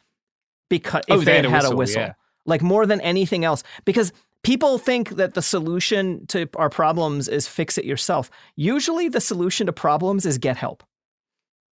[0.70, 2.14] because if Oh, they had had a whistle, whistle, yeah.
[2.46, 4.12] Like more than anything else, because
[4.44, 8.30] people think that the solution to our problems is fix it yourself.
[8.56, 10.84] Usually, the solution to problems is get help.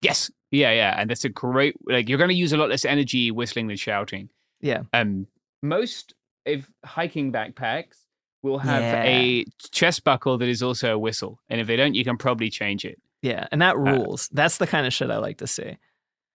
[0.03, 1.77] yes, yeah, yeah, and that's a great.
[1.87, 4.29] Like you're going to use a lot less energy whistling than shouting.
[4.61, 4.83] Yeah.
[4.93, 5.27] um
[5.62, 6.12] most
[6.45, 7.97] if hiking backpacks
[8.43, 9.03] will have Yeah.
[9.05, 12.51] a chest buckle that is also a whistle and if they don't you can probably
[12.51, 14.29] change it Yeah, and that rules.
[14.33, 15.77] That's the kind of shit I like to see.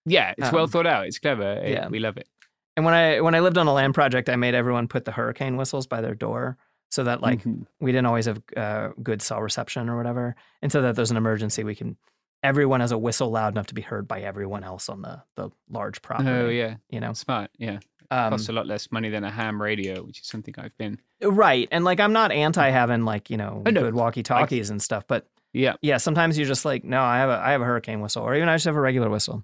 [0.05, 1.87] yeah it's well Um, thought out it's clever It- yeah.
[1.87, 2.27] we love it
[2.75, 5.11] And when I when I lived on a land project, I made everyone put the
[5.11, 6.57] hurricane whistles by their door
[6.89, 7.65] so that like Mhm.
[7.79, 11.17] we didn't always have uh, good cell reception or whatever, and so that there's an
[11.17, 11.97] emergency, we can
[12.43, 15.49] everyone has a whistle loud enough to be heard by everyone else on the the
[15.69, 16.29] large property.
[16.29, 17.79] oh yeah you know, smart yeah
[18.11, 20.99] um, costs a lot less money than a ham radio which is something i've been
[21.23, 21.67] right?
[21.71, 23.81] And like I'm not anti having like you know Oh, no.
[23.81, 27.29] good walkie talkies and stuff, but yeah yeah, sometimes you're just like, no, I have
[27.29, 29.43] a I have a hurricane whistle, or even I just have a regular whistle.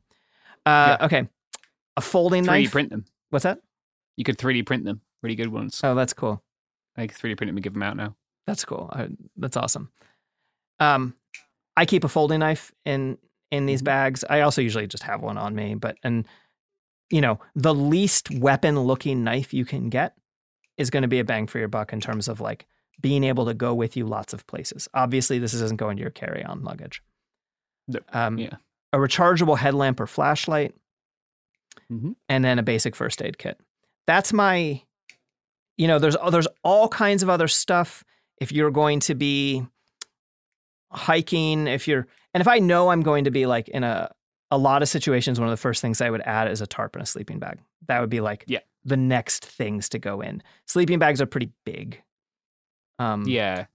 [0.66, 1.28] Uh, Okay,
[1.98, 2.72] a folding 3d knife.
[2.72, 3.60] print them What's that?
[4.18, 6.44] you could 3d print them really good ones Oh, that's cool.
[6.98, 8.16] i can 3d print them and give them out now
[8.46, 8.90] That's cool.
[8.94, 9.08] I,
[9.38, 9.90] that's awesome.
[10.80, 11.16] Um,
[11.78, 13.18] I keep a folding knife in
[13.52, 14.24] in these bags.
[14.30, 16.26] I also usually just have one on me, but and
[17.10, 20.16] you know, the least weapon looking knife you can get
[20.78, 22.66] is going to be a bang for your buck in terms of like
[23.02, 24.88] being able to go with you lots of places.
[24.94, 27.02] Obviously, this isn't going to your carry on luggage.
[28.14, 28.56] Um, yeah.
[28.94, 30.74] A rechargeable headlamp or flashlight,
[31.92, 32.16] Mhm.
[32.30, 33.60] and then a basic first aid kit.
[34.08, 34.82] That's my,
[35.78, 38.04] you know, there's there's all kinds of other stuff.
[38.40, 39.66] If you're going to be
[40.92, 44.12] hiking, if you're, and if I know I'm going to be like in a
[44.54, 46.96] a lot of situations, one of the first things I would add is a tarp
[46.98, 47.60] and a sleeping bag.
[47.88, 48.60] That would be like Yeah.
[48.84, 50.44] the next things to go in.
[50.68, 52.02] Sleeping bags are pretty big.
[53.00, 53.66] Um, yeah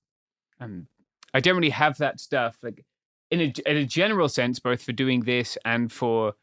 [0.61, 0.86] um,
[1.34, 2.84] i generally have that stuff like
[3.32, 6.34] in a, in a general sense both for doing this and for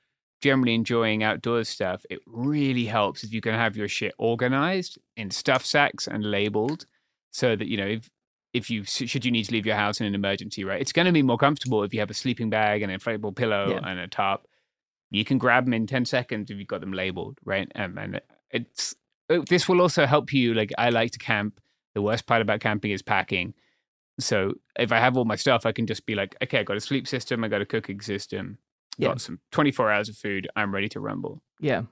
[0.44, 5.32] generally enjoying outdoors stuff it really helps if you can have your shit organized in
[5.32, 6.86] stuff sacks and labeled
[7.32, 8.10] so that you know if
[8.54, 11.06] if you should you need to leave your house in an emergency right it's going
[11.08, 13.90] to be more comfortable if you have a sleeping bag and an inflatable pillow Yeah.
[13.90, 14.42] and a tarp
[15.12, 18.22] you can grab them in 10 seconds if you've got them labeled right um, and
[18.52, 18.94] it's
[19.30, 21.60] oh, this will also help you like i like to camp
[21.96, 23.54] The worst part about camping is packing.
[24.20, 24.38] So
[24.86, 26.88] if I have all my stuff, I can just be like, okay, I got a
[26.90, 28.58] sleep system, I got a cooking system,
[28.98, 29.10] Yeah.
[29.10, 31.42] got some 24 hours of food, I'm ready to rumble.
[31.60, 31.84] Yeah.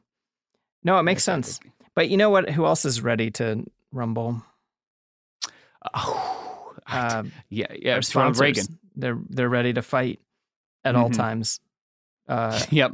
[0.84, 1.60] No, it makes sense.
[1.96, 2.50] But you know what?
[2.50, 4.44] Who else is ready to rumble?
[5.94, 7.96] Oh, Uh, yeah, yeah.
[7.96, 8.40] our Ronald.
[8.40, 8.66] Reagan.
[8.96, 10.20] They're they're ready to fight
[10.84, 11.16] at all Mhm.
[11.16, 11.60] times.
[12.28, 12.94] Uh, Yep.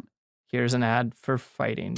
[0.52, 1.98] here's an ad for fighting.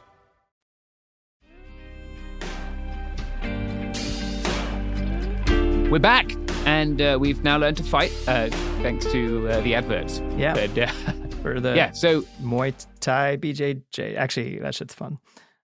[5.91, 6.31] We're back,
[6.65, 8.47] and uh, we've now learned to fight uh,
[8.81, 10.21] thanks to uh, the adverts.
[10.37, 10.53] Yeah.
[10.53, 10.87] But, uh,
[11.41, 11.91] For the yeah.
[11.91, 14.15] So Muay Thai BJJ.
[14.15, 15.17] Actually, that shit's fun.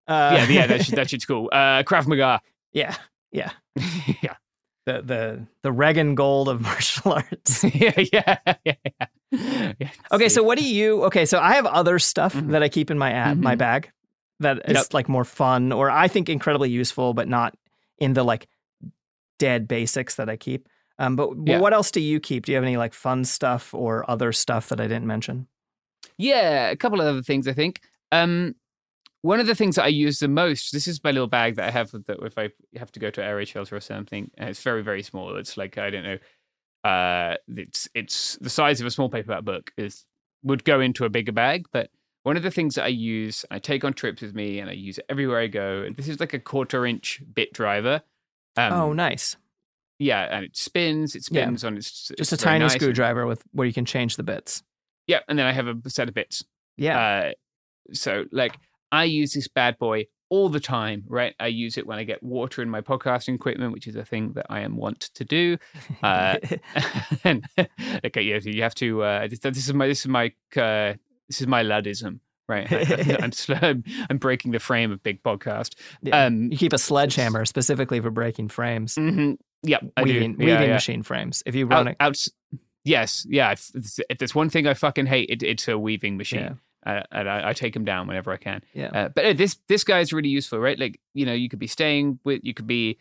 [0.06, 1.50] Uh, yeah, yeah, that, shit, that shit's cool.
[1.52, 2.42] Uh, Krav Maga.
[2.74, 2.96] yeah,
[3.32, 3.52] yeah.
[4.22, 4.36] yeah.
[4.86, 7.64] The the the Reagan gold of martial arts.
[7.64, 8.74] yeah, yeah, yeah,
[9.32, 9.74] yeah.
[9.80, 10.36] Yeah, Okay, see.
[10.36, 11.04] so what do you?
[11.06, 13.60] Okay, so I have other stuff that I keep in my ad, my Mhm.
[13.60, 13.92] bag,
[14.42, 14.94] that is Yep.
[14.94, 17.56] like more fun or I think incredibly useful, but not
[18.00, 18.48] in the like
[19.38, 20.68] dead basics that I keep.
[21.00, 21.60] Um, but, Yeah.
[21.60, 22.46] what else do you keep?
[22.46, 25.48] Do you have any like fun stuff or other stuff that I didn't mention?
[26.18, 27.82] Yeah, a couple of other things I think.
[28.12, 28.56] Um,
[29.22, 31.68] one of the things that I use the most, this is my little bag that
[31.68, 34.50] I have that if I have to go to air raid shelter or something, and
[34.50, 35.36] it's very, very small.
[35.36, 36.18] It's like, I don't know,
[36.90, 40.06] uh, it's it's the size of a small paperback book is
[40.44, 41.66] would go into a bigger bag.
[41.72, 41.90] But
[42.24, 44.74] one of the things that I use, I take on trips with me and I
[44.74, 45.82] use it everywhere I go.
[45.84, 48.02] And this is like a quarter inch bit driver.
[48.58, 49.38] Um, oh, nice.
[50.00, 51.16] yeah, and it spins.
[51.16, 51.44] It Yeah.
[51.44, 54.24] spins on its Just it's a tiny nice screwdriver with where you can change the
[54.24, 54.64] bits.
[55.08, 56.44] Yeah, and then I have a set of bits.
[56.78, 57.00] Yeah.
[57.00, 57.32] Uh,
[57.94, 58.58] so like
[58.92, 61.34] I use this bad boy all the time, right?
[61.40, 64.34] I use it when I get water in my podcasting equipment, which is a thing
[64.34, 65.58] that I am wont to do.
[66.04, 66.36] Uh,
[67.24, 67.46] and
[68.06, 69.04] okay, yeah, you have to.
[69.04, 70.28] Uh, this, this is my this is my
[70.58, 70.94] uh,
[71.30, 72.72] this is my Luddism, right?
[72.72, 73.32] I, am.
[73.62, 75.76] I'm, I'm breaking the frame of big podcast.
[76.02, 76.26] Yeah.
[76.26, 80.46] Um, you keep a sledgehammer specifically for breaking frames, mhm, yeah, I weaving, do.
[80.46, 80.74] Yeah, weaving yeah.
[80.76, 81.44] machine frames.
[81.46, 82.28] If you run Out, it, out,
[82.84, 83.52] yes, yeah.
[83.52, 83.72] If,
[84.10, 86.60] if there's one thing I fucking hate, it, it's a weaving machine.
[86.86, 88.62] Uh, and I, I take them down whenever I can.
[88.74, 90.80] yeah, Uh, but uh, this this guy is really useful, right?
[90.80, 92.98] Like you know, you could be staying with, you could be.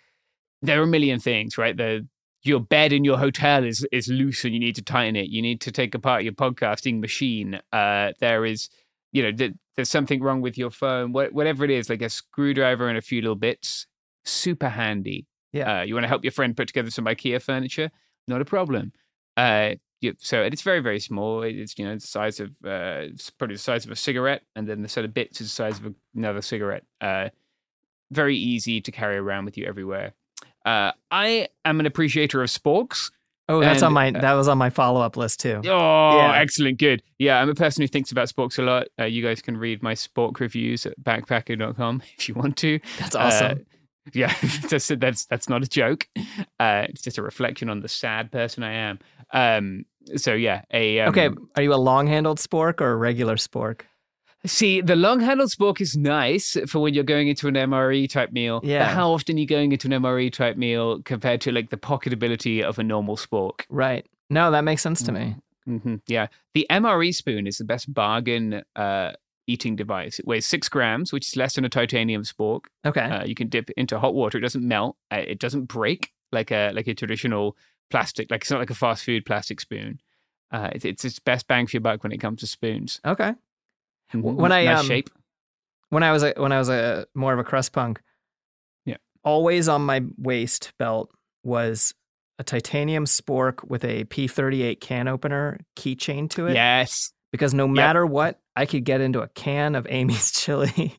[0.62, 1.76] There are a million things, right?
[1.76, 2.08] The
[2.42, 5.28] your bed in your hotel is is loose and you need to tighten it.
[5.28, 7.60] You need to take apart your podcasting machine.
[7.72, 8.68] Uh, there is,
[9.16, 11.12] you know, th- there's something wrong with your phone.
[11.12, 13.86] What, whatever it is, like a screwdriver and a few little bits,
[14.26, 15.26] super handy.
[15.54, 15.80] Yeah.
[15.80, 17.90] Uh, you want to help your friend put together some IKEA furniture?
[18.28, 18.92] Not a problem.
[19.38, 19.76] Uh,
[20.18, 21.42] so it's very very small.
[21.42, 24.68] It's you know the size of uh, it's probably the size of a cigarette, and
[24.68, 26.84] then the set of bits is the size of another cigarette.
[27.00, 27.30] Uh,
[28.10, 30.12] very easy to carry around with you everywhere.
[30.66, 33.10] Uh, I am an appreciator of sporks,
[33.48, 35.60] Oh, that's on my uh, that was on my follow up list too.
[35.64, 36.32] Oh, Yeah.
[36.36, 36.78] excellent.
[36.78, 37.02] Good.
[37.18, 38.88] Yeah, I'm a person who thinks about sporks a lot.
[38.98, 42.80] Uh, you guys can read my spork reviews at backpacker.com if you want to.
[42.98, 43.66] That's Uh, awesome.
[44.14, 44.34] yeah,
[44.70, 46.08] that's, that's that's not a joke.
[46.58, 48.98] Uh, it's just a reflection on the sad person I am.
[49.32, 49.84] Um,
[50.16, 53.82] so yeah, a um, okay, are you a long handled spork or a regular spork?
[54.46, 58.32] See, the long handled spork is nice for when you're going into an MRE type
[58.32, 58.60] meal.
[58.60, 58.88] But Yeah.
[58.88, 62.62] how often are you going into an MRE type meal compared to like the pocketability
[62.62, 63.62] of a normal spork?
[63.68, 64.06] Right.
[64.30, 65.36] No, that makes sense to me.
[65.64, 66.28] hmm Yeah.
[66.54, 69.12] The MRE spoon is the best bargain uh,
[69.48, 70.18] eating device.
[70.18, 72.66] It weighs six grams, which is less than a titanium spork.
[72.84, 73.00] Okay.
[73.02, 74.38] Uh, you can dip into hot water.
[74.38, 74.96] It doesn't melt.
[75.12, 77.56] Uh, it doesn't break like a like a traditional
[77.90, 78.30] plastic.
[78.30, 80.00] Like it's not like a fast food plastic spoon.
[80.52, 83.00] Uh, it's it's its best bang for your buck when it comes to spoons.
[83.04, 83.34] okay.
[84.14, 84.22] Mhm.
[84.36, 85.10] when I, nice um, shape.
[85.90, 88.00] When I was a, when I was a more of a crust punk,
[88.84, 88.96] Yeah.
[89.24, 91.10] always on my waist belt
[91.44, 91.94] was
[92.38, 96.54] a titanium spork with a P38 can opener keychain to it.
[96.54, 97.12] Yes.
[97.32, 100.98] Because no matter what, I could get into a can of Amy's chili.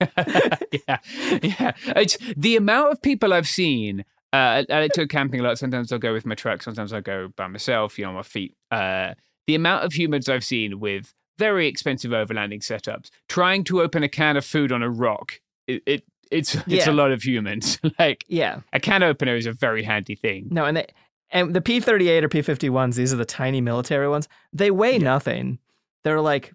[0.00, 0.98] yeah,
[1.42, 1.72] yeah.
[1.96, 4.04] It's the amount of people I've seen.
[4.32, 5.58] Uh, I I like to go camping a lot.
[5.58, 6.62] Sometimes I'll go with my truck.
[6.62, 7.98] Sometimes I'll go by myself.
[7.98, 8.54] You know, on my feet.
[8.70, 9.14] Uh,
[9.46, 14.08] the amount of humans I've seen with very expensive overlanding setups trying to open a
[14.08, 15.40] can of food on a rock.
[15.66, 16.90] It, it it's it's Yeah.
[16.90, 17.78] a lot of humans.
[17.98, 18.60] like yeah.
[18.72, 20.48] a can opener is a very handy thing.
[20.50, 20.86] No, and they,
[21.30, 24.28] and the P38 or P51s, these are the tiny military ones.
[24.52, 25.58] They weigh nothing.
[26.04, 26.52] They're like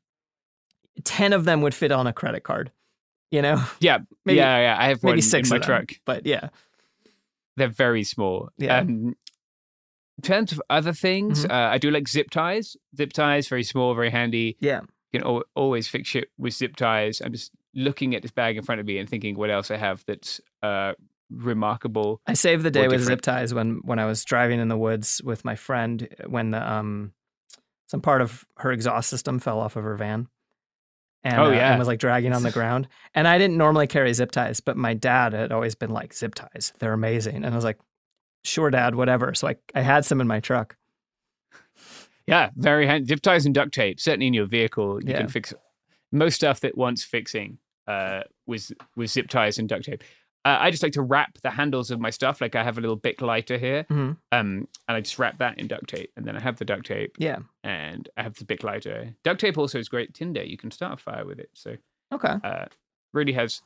[1.03, 2.71] 10 of them would fit on a credit card.
[3.31, 3.63] You know?
[3.79, 4.75] Yeah, Maybe- yeah, yeah.
[4.79, 5.91] I have one Maybe six in my them, truck.
[6.05, 6.49] But yeah.
[7.55, 8.49] They're very small.
[8.57, 8.79] Yeah.
[8.79, 9.15] Um,
[10.17, 11.51] in terms of other things, Mhm.
[11.51, 12.77] uh, I do like zip ties.
[12.97, 14.57] Zip ties, very small, very handy.
[14.59, 14.81] Yeah.
[15.11, 17.21] You can al- always fix shit with zip ties.
[17.23, 19.77] I'm just looking at this bag in front of me and thinking what else I
[19.77, 20.93] have that's uh,
[21.31, 22.21] remarkable.
[22.27, 25.21] I saved the day with zip ties when when I was driving in the woods
[25.23, 27.13] with my friend when the um
[27.87, 30.27] some part of her exhaust system fell off of her van.
[31.25, 32.87] And, Oh, uh, and was like dragging on the ground.
[33.15, 36.35] And I didn't normally carry zip ties, but my dad had always been like, zip
[36.35, 37.35] ties, they're amazing.
[37.37, 37.79] And I was like,
[38.43, 39.33] sure, dad, whatever.
[39.33, 40.75] So I, I had some in my truck.
[42.27, 43.07] Yeah, very handy.
[43.07, 43.99] Zip ties and duct tape.
[43.99, 45.17] Certainly in your vehicle, you Yeah.
[45.19, 45.53] can fix
[46.11, 50.03] most stuff that wants fixing uh, with with zip ties and duct tape.
[50.45, 52.39] Uh, I just like to wrap the handles of my stuff.
[52.41, 54.17] Like I have a little Bic lighter here, Mhm.
[54.31, 56.85] um, and I just wrap that in duct tape, and then I have the duct
[56.85, 57.39] tape, Yeah.
[57.63, 59.15] and I have the Bic lighter.
[59.23, 60.43] Duct tape also is great Tinder.
[60.43, 61.75] You can start a fire with it, so
[62.13, 62.35] Okay.
[62.43, 62.65] uh,
[63.13, 63.61] really has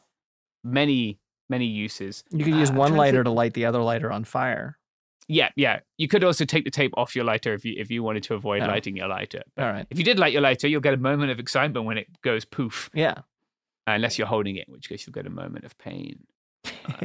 [0.63, 1.19] many
[1.49, 2.23] many uses.
[2.31, 4.77] You could use Uh, one lighter to light the other lighter on fire.
[5.29, 5.79] Yeah, yeah.
[5.97, 8.33] You could also take the tape off your lighter if you if you wanted to
[8.33, 8.67] avoid Oh.
[8.67, 9.43] lighting your lighter.
[9.55, 9.85] But All right.
[9.89, 12.45] If you did light your lighter, you'll get a moment of excitement when it goes
[12.45, 12.89] poof.
[12.93, 13.15] Yeah.
[13.85, 16.25] Unless you're holding it, in which case you'll get a moment of pain.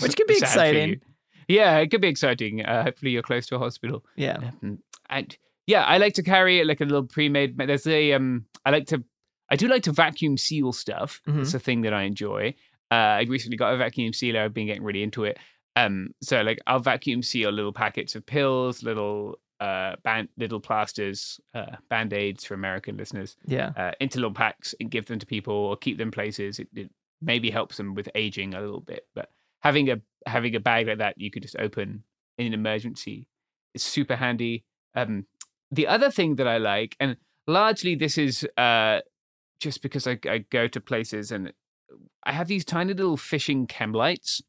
[0.00, 1.00] Which could be exciting.
[1.48, 2.64] Yeah, it could be exciting.
[2.64, 4.04] Uh, hopefully, you're close to a hospital.
[4.16, 4.50] yeah.
[4.62, 5.36] Um, and
[5.66, 7.56] yeah, I like to carry it like a little pre-made.
[7.56, 9.04] There's a um, I like to,
[9.50, 11.20] I do like to vacuum seal stuff.
[11.28, 11.42] Mhm.
[11.42, 12.54] It's a thing that I enjoy.
[12.90, 14.40] Uh, I recently got a vacuum sealer.
[14.42, 15.38] I've been getting really into it.
[15.74, 21.40] Um, so like I'll vacuum seal little packets of pills, little uh, band, little plasters,
[21.54, 23.72] uh, band aids for American listeners, Yeah.
[23.76, 26.58] uh, into little packs and give them to people or keep them places.
[26.58, 29.30] It, it maybe helps them with aging a little bit, but
[29.62, 32.02] having a having a bag like that you could just open
[32.38, 33.28] in an emergency
[33.74, 34.64] is super handy.
[34.94, 35.26] Um,
[35.70, 37.16] the other thing that I like, and
[37.46, 39.00] largely this is uh,
[39.60, 41.52] just because I, I go to places and
[42.24, 44.40] I have these tiny little fishing chem lights.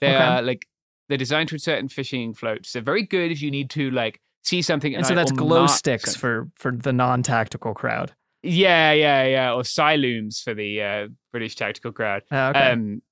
[0.00, 0.24] They Okay.
[0.24, 0.66] are like
[1.08, 2.72] they're designed for certain fishing floats.
[2.72, 4.94] They're very good if you need to like see something.
[4.94, 6.20] And so that's glow sticks something.
[6.20, 8.12] for for the non-tactical crowd.
[8.42, 9.52] Yeah, yeah, yeah.
[9.52, 12.22] Or Cyalumes for the uh, British tactical crowd.
[12.30, 12.70] Oh, okay.
[12.72, 13.02] Um,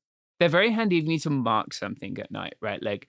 [0.40, 2.82] they're very handy if you need to mark something at night, right?
[2.82, 3.08] Like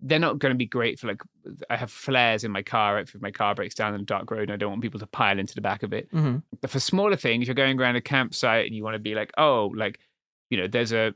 [0.00, 1.22] they're not going to be great for like
[1.70, 4.42] I have flares in my car if my car breaks down on a dark road
[4.42, 6.10] and I don't want people to pile into the back of it.
[6.12, 6.42] Mhm.
[6.60, 9.32] But for smaller things, you're going around a campsite and you want to be like,
[9.38, 9.98] oh, like
[10.50, 11.14] you know, there's a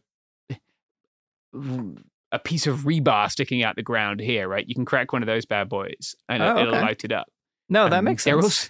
[2.33, 4.69] a piece of rebar sticking out the ground here, right?
[4.69, 6.83] You can crack one of those bad boys and Oh, it'll okay.
[6.83, 7.27] light it up.
[7.69, 8.45] No, that Um, makes they're sense.
[8.45, 8.69] Also,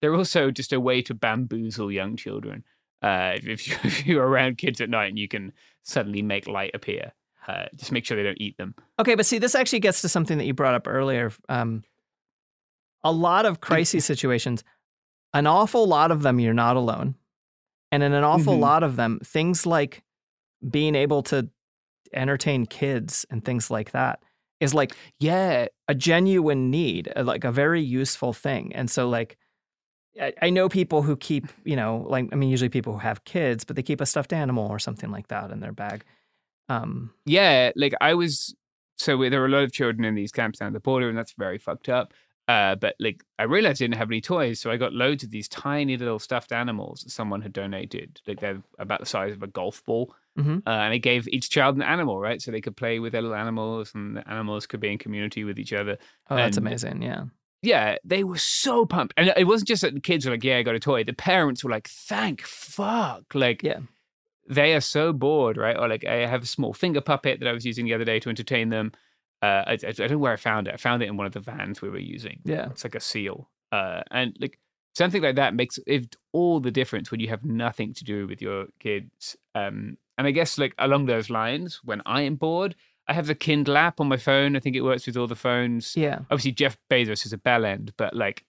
[0.00, 2.64] they're also just a way to bamboozle young children.
[3.02, 6.46] Uh, if, if, you, if you're around kids at night and you can suddenly make
[6.46, 7.12] light appear,
[7.46, 8.74] uh, just make sure they don't eat them.
[8.98, 11.32] Okay, but see, this actually gets to something that you brought up earlier.
[11.48, 11.82] Um,
[13.02, 14.64] a lot of crisis situations,
[15.32, 17.14] an awful lot of them, you're not alone.
[17.92, 18.60] And in an awful Mhm.
[18.60, 20.02] lot of them, things like
[20.68, 21.48] being able to
[22.12, 24.22] entertain kids and things like that
[24.60, 28.74] is like Yeah, a genuine need, uh, like a very useful thing.
[28.74, 29.36] And so, like,
[30.40, 33.64] I know people who keep, you know, like, I mean, usually people who have kids,
[33.64, 36.04] but they keep a stuffed animal or something like that in their bag.
[36.68, 37.70] Um, yeah.
[37.76, 38.54] Like I was
[38.96, 41.18] so we- there are a lot of children in these camps down the border, and
[41.18, 42.14] that's very fucked up.
[42.46, 45.30] Uh, but like, I realized I didn't have any toys, so I got loads of
[45.30, 48.20] these tiny little stuffed animals that someone had donated.
[48.26, 50.58] Like they're about the size of a golf ball, Mhm.
[50.66, 52.40] uh, and I gave each child an animal, right?
[52.42, 55.42] So they could play with their little animals, and the animals could be in community
[55.44, 55.96] with each other.
[56.30, 57.02] Oh, that's And- amazing.
[57.02, 57.24] Yeah.
[57.62, 59.14] yeah, they were so pumped.
[59.16, 61.02] And it wasn't just that the kids were like, yeah, I got a toy.
[61.02, 63.34] The parents were like, thank fuck.
[63.34, 63.78] Like, Yeah.
[64.48, 65.76] They are so bored, right?
[65.76, 68.20] Or like, I have a small finger puppet that I was using the other day
[68.20, 68.92] to entertain them.
[69.42, 70.74] Uh, I, I, don't know where I found it.
[70.74, 72.40] I found it in one of the vans we were using.
[72.44, 72.70] Yeah.
[72.70, 73.50] It's like a seal.
[73.72, 74.58] Uh, and like,
[74.94, 78.40] something like that makes it all the difference when you have nothing to do with
[78.40, 79.36] your kids.
[79.54, 82.74] Um, and I guess like along those lines, when I am bored,
[83.06, 84.56] I have the Kindle app on my phone.
[84.56, 86.20] I think it works with all the phones Yeah.
[86.30, 88.44] obviously Jeff Bezos is a bell end, but like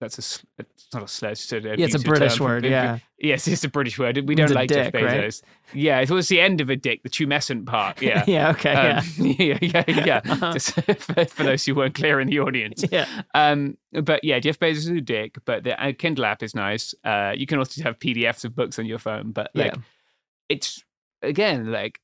[0.00, 1.52] that's a it's not a sledge.
[1.52, 2.64] It's, Yeah, it's a British word.
[2.64, 2.98] Yeah.
[3.18, 4.28] Yes, it's a British word.
[4.28, 5.20] We don't a like Jeff dick, right?
[5.24, 5.42] Bezos.
[5.74, 8.00] Yeah, it was the end of a dick, the tumescent part.
[8.08, 8.24] Yeah.
[8.26, 8.50] yeah.
[8.50, 8.72] Okay.
[8.72, 9.58] Um, yeah.
[9.60, 10.20] yeah, yeah, yeah.
[10.28, 10.52] Uh-huh.
[10.52, 12.84] Just for, for those who weren't clear in the audience.
[12.92, 13.06] Yeah.
[13.34, 16.94] Um, but yeah, Jeff Bezos is a dick, but the uh, Kindle app is nice.
[17.04, 19.82] Uh, you can also have PDFs of books on your phone, but like, Yeah.
[20.48, 20.84] it's
[21.22, 22.00] again like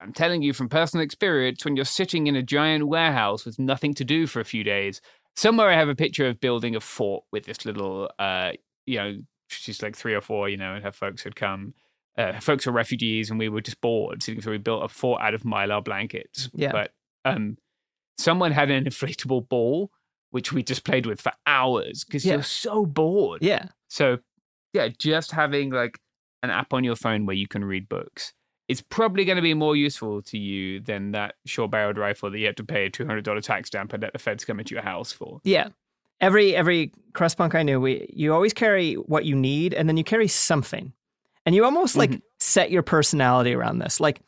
[0.00, 3.94] I'm telling you from personal experience, when you're sitting in a giant warehouse with nothing
[3.94, 5.00] to do for a few days,
[5.36, 8.52] somewhere I have a picture of building a fort with this little, uh,
[8.86, 9.16] you know,
[9.48, 11.74] she's like three or four, you know, and her folks had come.
[12.18, 15.20] Uh, her folks were refugees, and we were just bored, so we built a fort
[15.20, 16.48] out of mylar blankets.
[16.54, 16.72] Yeah.
[16.72, 16.92] But
[17.26, 17.58] um,
[18.16, 19.90] someone had an inflatable ball,
[20.30, 22.34] which we just played with for hours because Yeah.
[22.34, 23.42] you're so bored.
[23.42, 23.66] Yeah.
[23.88, 24.18] So,
[24.72, 25.98] yeah, just having like
[26.42, 28.32] an app on your phone where you can read books
[28.68, 32.38] is probably going to be more useful to you than that short barreled rifle that
[32.38, 34.82] you have to pay a $200 tax stamp and let the feds come into your
[34.82, 35.40] house for.
[35.44, 35.68] Yeah.
[36.20, 39.96] Every every crust punk I knew, we you always carry what you need, and then
[39.98, 40.92] you carry something,
[41.44, 42.20] and you almost like Mm-hmm.
[42.40, 44.00] set your personality around this.
[44.00, 44.20] Like,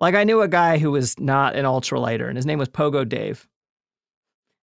[0.00, 3.06] like I knew a guy who was not an ultralighter, and his name was Pogo
[3.06, 3.46] Dave,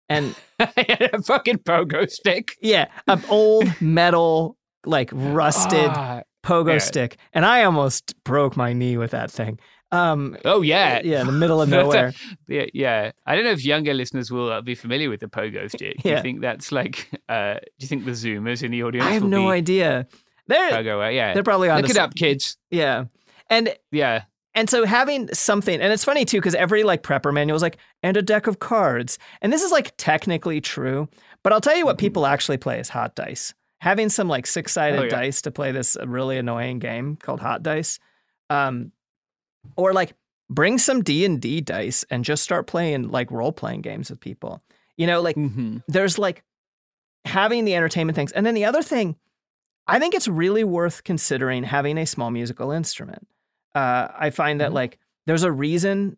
[0.08, 2.56] and a fucking pogo stick.
[2.62, 4.56] yeah, an old metal
[4.86, 6.78] like rusted Ah, pogo yeah.
[6.78, 9.58] stick, and I almost broke my knee with that thing.
[9.92, 11.00] Um, oh, yeah.
[11.02, 12.12] yeah, in the middle of nowhere.
[12.46, 13.10] yeah, yeah.
[13.26, 15.96] I don't know if younger listeners will uh, be familiar with the pogo stick.
[16.04, 16.10] Yeah.
[16.12, 19.10] Do you think that's like, uh, do you think the Zoomers in the audience I
[19.12, 20.06] have no idea.
[20.46, 21.04] They're pogo?
[21.06, 21.34] Uh, yeah.
[21.34, 22.56] they're probably on Look it up, kids.
[22.70, 23.06] Yeah,
[23.48, 24.22] and Yeah.
[24.54, 27.76] And so having something, and it's funny too, because every like prepper manual is like,
[28.02, 29.16] and a deck of cards.
[29.42, 31.08] And this is like technically true,
[31.44, 32.06] but I'll tell you what Mm-hmm.
[32.06, 33.54] people actually play is hot dice.
[33.80, 35.08] Having some like six sided Oh, yeah.
[35.08, 37.98] dice to play this really annoying game called hot dice.
[38.48, 38.92] Um,
[39.76, 40.14] or like
[40.48, 44.20] bring some D and D dice and just start playing like role playing games with
[44.20, 44.62] people.
[44.96, 45.78] You know, like Mm-hmm.
[45.88, 46.42] there's like
[47.24, 48.32] having the entertainment things.
[48.32, 49.16] And then the other thing,
[49.86, 53.26] I think it's really worth considering having a small musical instrument.
[53.74, 54.74] Uh, I find that Mhm.
[54.74, 56.16] like there's a reason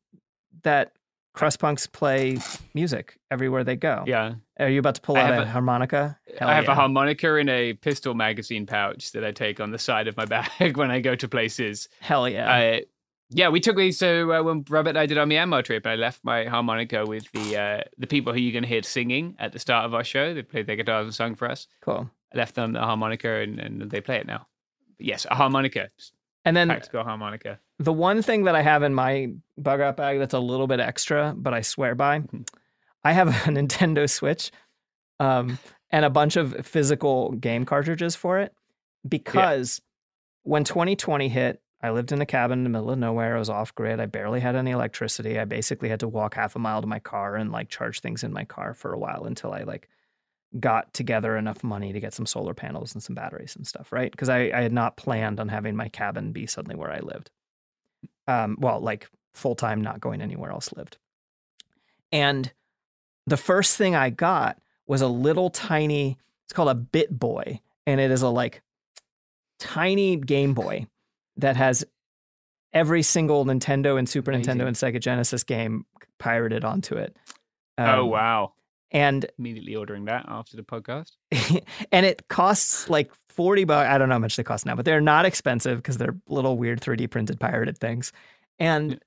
[0.62, 0.92] that
[1.32, 2.38] crust punks play
[2.74, 4.04] music everywhere they go.
[4.06, 4.34] Yeah.
[4.58, 6.18] Are you about to pull I out a, a- harmonica?
[6.38, 6.72] Hell I have yeah.
[6.72, 10.24] a harmonica in a pistol magazine pouch that I take on the side of my
[10.58, 11.88] bag when I go to places.
[12.00, 12.52] Hell yeah.
[12.52, 12.84] I,
[13.30, 13.98] yeah, we took these.
[13.98, 17.30] So uh, when Robert and I did our Myanmar trip, I left my harmonica with
[17.32, 20.04] the uh, the people who you're going to hear singing at the start of our
[20.04, 20.34] show.
[20.34, 21.66] They played their guitars and sung for us.
[21.80, 22.10] cool.
[22.34, 24.46] I left them the harmonica, and, and they play it now.
[24.96, 25.88] But yes, a harmonica,
[26.44, 27.60] And then practical harmonica.
[27.78, 30.80] the one thing that I have in my bug out bag that's a little bit
[30.80, 32.48] extra, but I swear by, Mhm.
[33.04, 34.50] I have a Nintendo Switch
[35.20, 35.58] um,
[35.90, 38.52] and a bunch of physical game cartridges for it
[39.08, 39.80] because
[40.42, 43.34] when 2020 hit, I lived in a cabin in the middle of nowhere.
[43.36, 43.98] I was off grid.
[44.00, 45.38] I barely had any electricity.
[45.38, 48.22] I basically had to walk half a mile to my car and like charge things
[48.22, 49.88] in my car for a while until I like
[50.60, 54.10] got together enough money to get some solar panels and some batteries and stuff, right?
[54.10, 57.30] Because I, I had not planned on having my cabin be suddenly where I lived.
[58.28, 60.98] Um, well, like full time, not going anywhere else lived.
[62.10, 62.52] And
[63.26, 68.00] the first thing I got was a little tiny, it's called a Bit Boy, and
[68.00, 68.62] it is a like
[69.58, 70.86] tiny Game Boy
[71.36, 71.84] that has
[72.74, 75.86] every single Nintendo and Super Nintendo and Sega Genesis game
[76.18, 77.16] pirated onto it.
[77.78, 78.52] oh Um, wow!
[78.92, 81.12] And Immediately ordering that after the podcast.
[81.92, 83.88] and it costs like 40 bucks.
[83.88, 86.58] I don't know how much they cost now, but they're not expensive because they're little
[86.58, 88.12] weird 3D printed pirated things.
[88.58, 89.00] And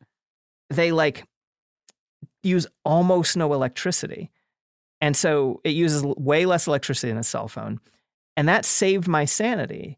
[0.69, 1.25] they like
[2.43, 4.31] use almost no electricity.
[5.01, 7.79] And so it uses way less electricity than a cell phone.
[8.35, 9.97] And that saved my sanity.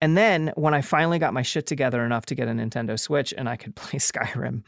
[0.00, 3.34] And then when I finally got my shit together enough to get a Nintendo Switch
[3.36, 4.62] and I could play Skyrim,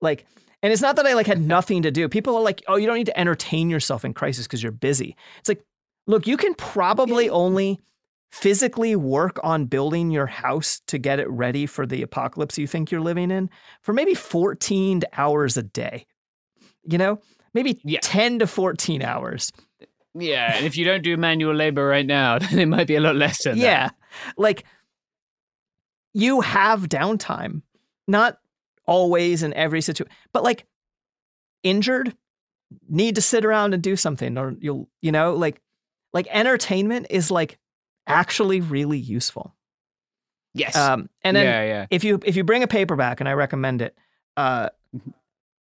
[0.00, 0.26] like,
[0.62, 2.08] and it's not that I like had nothing to do.
[2.08, 5.16] People are like, oh, you don't need to entertain yourself in crisis because you're busy.
[5.38, 5.62] It's like,
[6.06, 7.78] look, you can probably only
[8.30, 12.90] physically work on building your house to get it ready for the apocalypse you think
[12.90, 13.50] you're living in
[13.82, 16.06] for maybe 14 hours a day.
[16.84, 17.20] you know,
[17.54, 17.98] maybe Yeah.
[18.02, 19.50] 10 to 14 hours.
[20.14, 23.00] Yeah, and if you don't do manual labor right now, then it might be a
[23.00, 23.62] lot less than that.
[23.64, 23.90] Yeah.
[24.36, 24.64] Like
[26.12, 27.62] you have downtime,
[28.08, 28.38] not
[28.90, 30.66] always in every situation, but like
[31.62, 32.14] injured,
[32.88, 35.62] need to sit around and do something or you'll, you know, like
[36.12, 37.58] like entertainment is like
[38.08, 39.54] actually really useful.
[40.52, 40.76] Yes.
[40.76, 41.86] Um and then yeah, yeah.
[41.90, 43.96] if you if you bring a paperback and I recommend it,
[44.36, 44.70] uh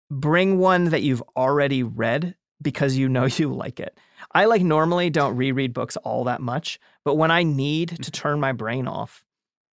[0.10, 3.98] bring one that you've already read because you know you like it.
[4.32, 8.40] I like normally don't reread books all that much, but when I need to turn
[8.40, 9.26] my brain off,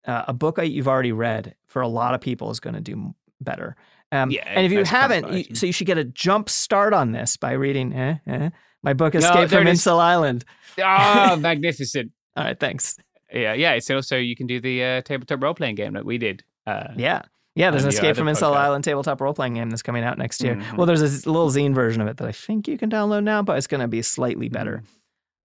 [0.08, 3.14] uh, a book you've already read for a lot of people is going to do
[3.42, 3.76] better.
[4.12, 7.12] Um, Yeah, and if you haven't, you, so you should get a jump start on
[7.12, 8.50] this by reading eh, eh,
[8.84, 9.68] my book Escape there from.
[9.68, 10.46] Insel Island.
[10.82, 12.12] Ah, magnificent.
[12.38, 12.98] All right, thanks.
[13.34, 13.74] Yeah, yeah.
[13.74, 16.44] It's also you can do the uh, tabletop role playing game that we did.
[16.68, 17.24] Uh, Yeah.
[17.58, 18.54] Yeah, there's an Escape from Insel.
[18.54, 20.56] Island tabletop role playing game that's coming out next year.
[20.56, 20.76] Mhm.
[20.76, 23.42] Well, there's a little zine version of it that I think you can download now,
[23.44, 24.84] but it's going to be slightly better.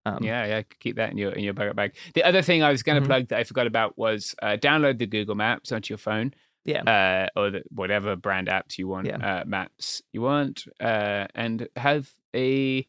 [0.05, 0.25] Um, Mm-hmm.
[0.25, 0.63] Yeah, yeah.
[0.81, 1.95] Keep that in your in your bag bag.
[2.15, 3.07] The other thing I was going to Mhm.
[3.09, 6.35] plug that I forgot about was uh, download the Google Maps onto your phone.
[6.71, 6.83] Yeah.
[7.37, 9.17] Uh, or the, whatever brand apps you want, Yeah.
[9.41, 12.87] uh, maps you want, uh, and have a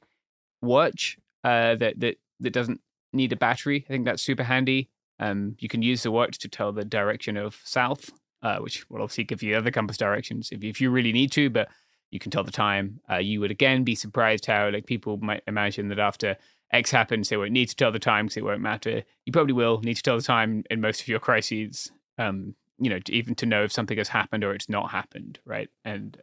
[0.62, 2.82] watch uh, that that that doesn't
[3.14, 3.86] need a battery.
[3.88, 4.90] I think that's super handy.
[5.20, 8.10] Um, you can use the watch to tell the direction of south,
[8.42, 11.32] uh, which will obviously give you other compass directions if you, if you really need
[11.34, 11.50] to.
[11.50, 11.68] But
[12.10, 13.00] you can tell the time.
[13.10, 16.38] Uh, you would again be surprised how like people might imagine that after
[16.74, 19.04] X happens, they won't need to tell the time because it won't matter.
[19.26, 21.92] You probably will need to tell the time in most of your crises.
[22.18, 25.70] Um, you know, even to know if something has happened or it's not happened, right?
[25.86, 26.18] And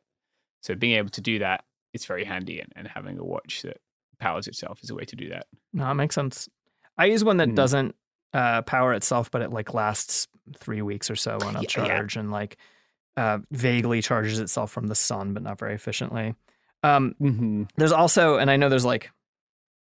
[0.63, 3.79] so being able to do that is very handy, and, and having a watch that
[4.19, 5.47] powers itself is a way to do that.
[5.73, 6.49] No, that makes sense.
[6.99, 7.55] I use one that Mm.
[7.55, 7.95] doesn't
[8.35, 10.29] uh, power itself, but it like lasts
[10.59, 11.67] three weeks or so on a Yeah, yeah.
[11.69, 12.57] charge and like
[13.17, 16.35] uh, vaguely charges itself from the sun, but not very efficiently.
[16.83, 17.63] Um, Mm-hmm.
[17.77, 19.11] there's also, and I know there's like,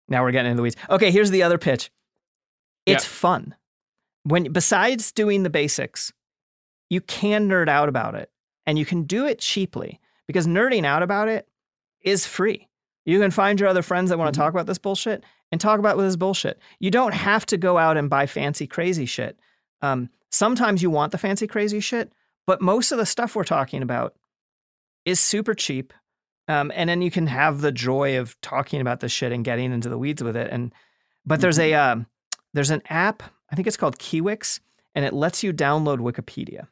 [0.10, 0.76] now we're getting into the weeds.
[0.90, 1.90] Okay, here's the other pitch.
[2.86, 3.10] It's Yeah.
[3.10, 3.56] fun.
[4.24, 6.12] When besides doing the basics,
[6.94, 8.32] you can nerd out about it,
[8.66, 11.48] and you can do it cheaply because nerding out about it
[12.02, 12.70] is free.
[13.06, 14.44] You can find your other friends that want to Mhm.
[14.44, 16.60] talk about this bullshit and talk about with this bullshit.
[16.80, 19.38] You don't have to go out and buy fancy, crazy shit.
[19.82, 22.14] Um, sometimes you want the fancy, crazy shit,
[22.48, 24.16] but most of the stuff we're talking about
[25.06, 25.92] is super cheap.
[26.48, 29.72] Um, and then you can have the joy of talking about this shit and getting
[29.74, 30.50] into the weeds with it.
[30.52, 30.74] And
[31.26, 32.06] but there's a um,
[32.54, 34.60] there's an app I think it's called Kiwix,
[34.96, 36.68] and it lets you download Wikipedia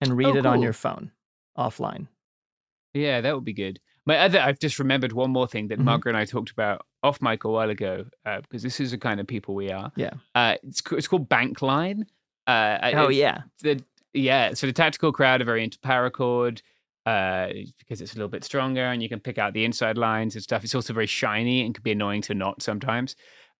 [0.00, 1.10] and read Oh, it on your phone
[1.56, 2.06] offline.
[2.94, 3.80] Yeah, that would be good.
[4.06, 5.84] My other, I've just remembered one more thing that Mhm.
[5.84, 8.98] Margaret and I talked about off mic a while ago, uh, because this is the
[8.98, 9.92] kind of people we are.
[9.96, 10.12] Yeah.
[10.34, 12.04] Uh, it's it's called Bankline.
[12.46, 13.82] Uh, Oh yeah, the
[14.14, 16.62] yeah, so the tactical crowd are very into paracord
[17.04, 20.34] uh, because it's a little bit stronger and you can pick out the inside lines
[20.34, 20.64] and stuff.
[20.64, 23.14] It's also very shiny and can be annoying to not sometimes.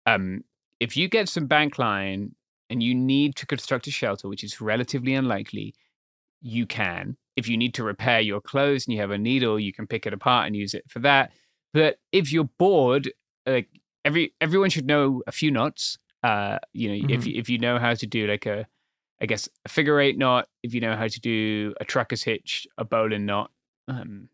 [0.07, 0.45] Um,
[0.81, 2.35] if you get some bank line
[2.71, 5.75] and you need to construct a shelter, which is relatively unlikely,
[6.41, 7.17] you can.
[7.37, 10.07] If you need to repair your clothes and you have a needle, you can pick
[10.07, 11.33] it apart and use it for that.
[11.73, 13.13] But if you're bored,
[13.47, 13.69] like
[14.05, 15.99] every everyone should know a few knots.
[16.23, 17.27] Uh, you know, if Mhm.
[17.27, 18.67] you, if you know how to do like a
[19.21, 22.67] I guess a figure eight knot, if you know how to do a trucker's hitch,
[22.77, 23.51] a bowline knot,
[23.89, 24.29] um,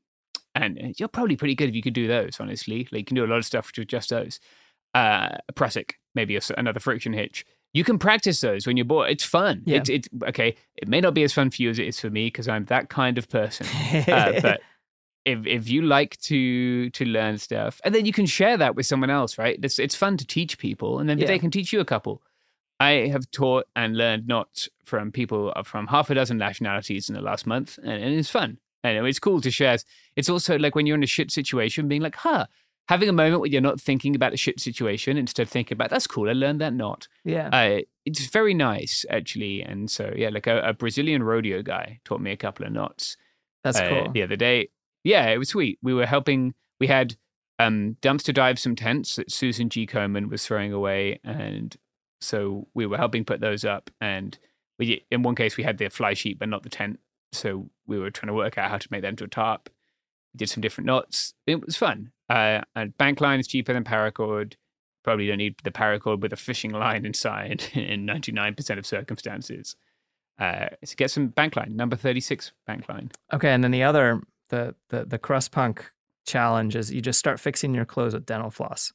[0.55, 2.39] and you're probably pretty good if you could do those.
[2.41, 4.41] Honestly, like you can do a lot of stuff with just those.
[4.95, 7.45] Uh, a prusik, maybe a another friction hitch.
[7.75, 9.11] You can practice those when you're bored.
[9.11, 9.63] It's fun.
[9.67, 9.79] Yeah.
[9.79, 10.55] It's, it's okay.
[10.77, 12.65] It may not be as fun for you as it is for me because I'm
[12.67, 13.67] that kind of person.
[14.09, 14.61] Uh, but
[15.27, 18.87] if if you like to to learn stuff, and then you can share that with
[18.87, 19.59] someone else, right?
[19.63, 21.27] It's it's fun to teach people, and then Yeah.
[21.27, 22.23] they can teach you a couple.
[22.81, 27.23] I have taught and learned knots from people from half a dozen nationalities in the
[27.23, 28.59] last month, and, and it's fun.
[28.83, 29.79] And it's cool to share.
[30.15, 32.47] It's also like when you're in a shit situation, being like, huh,
[32.89, 35.91] having a moment where you're not thinking about the shit situation, instead of thinking about,
[35.91, 37.09] that's cool, I learned that knot.
[37.25, 37.49] yeah.
[37.49, 39.63] Uh, it's very nice, actually.
[39.63, 43.17] And so, yeah, like a, a Brazilian rodeo guy taught me a couple of knots
[43.63, 44.13] That's uh, cool.
[44.13, 44.69] the other day.
[45.05, 45.79] Yeah, it was sweet.
[45.83, 46.53] We were helping.
[46.79, 47.17] We had
[47.59, 49.87] um, dumpster dive some tents that Susan G.
[49.87, 51.75] Komen was throwing away, and
[52.21, 53.91] so we were helping put those up.
[54.03, 54.39] And
[54.79, 57.01] we, in one case, we had the fly sheet, but not the tent.
[57.33, 59.71] So we were trying to work out how to make them to a tarp.
[60.35, 61.33] We did some different knots.
[61.47, 62.11] It was fun.
[62.29, 64.55] Uh, and bank line is cheaper than paracord.
[65.03, 69.77] Probably don't need the paracord with a fishing line inside in 99% of circumstances.
[70.39, 73.11] Uh, so get some bank line, number 36 bank line.
[73.33, 75.91] Okay, and then the other the the the crust punk
[76.27, 78.93] challenge is you just start fixing your clothes with dental floss.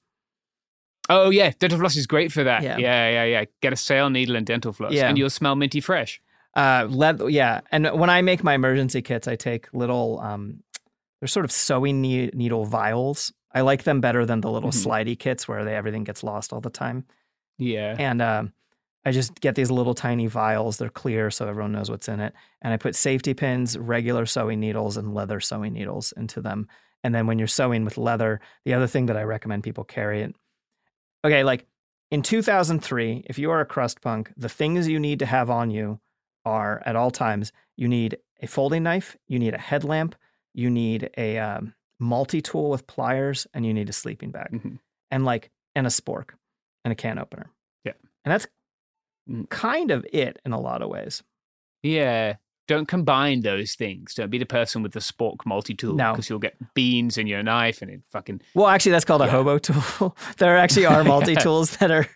[1.09, 2.61] Oh yeah, dental floss is great for that.
[2.61, 2.77] Yeah.
[2.77, 3.45] Yeah, yeah, yeah.
[3.61, 5.07] Get a sail needle and dental floss, Yeah.
[5.09, 6.21] and you'll smell minty fresh.
[6.55, 7.61] Uh, leather, yeah.
[7.71, 10.61] And when I make my emergency kits, I take little um,
[11.19, 13.31] they're sort of sewing ne- needle vials.
[13.53, 14.85] I like them better than the little Mhm.
[14.85, 17.05] slidey kits where they everything gets lost all the time.
[17.57, 17.95] Yeah.
[17.97, 18.53] And um,
[19.05, 20.77] I just get these little tiny vials.
[20.77, 22.33] They're clear, so everyone knows what's in it.
[22.61, 26.67] And I put safety pins, regular sewing needles, and leather sewing needles into them.
[27.03, 30.21] And then when you're sewing with leather, the other thing that I recommend people carry
[30.21, 30.35] it.
[31.25, 31.65] Okay, like
[32.11, 35.69] in 2003, if you are a crust punk, the things you need to have on
[35.71, 35.99] you
[36.45, 40.15] are at all times you need a folding knife, you need a headlamp,
[40.59, 44.79] you need a um, multi tool with pliers, and you need a sleeping bag, Mhm.
[45.11, 46.29] and like and a spork
[46.83, 47.49] and a can opener.
[47.85, 47.93] Yeah.
[48.25, 48.47] and that's
[49.29, 49.47] Mm.
[49.49, 51.21] kind of it in a lot of ways.
[51.83, 52.35] Yeah.
[52.67, 54.13] Don't combine those things.
[54.15, 56.11] Don't be the person with the spork multi tool No.
[56.13, 58.41] because you'll get beans in your knife and it fucking.
[58.55, 60.15] Well, actually, that's called a hobo tool.
[60.37, 62.07] there actually are multi tools that are,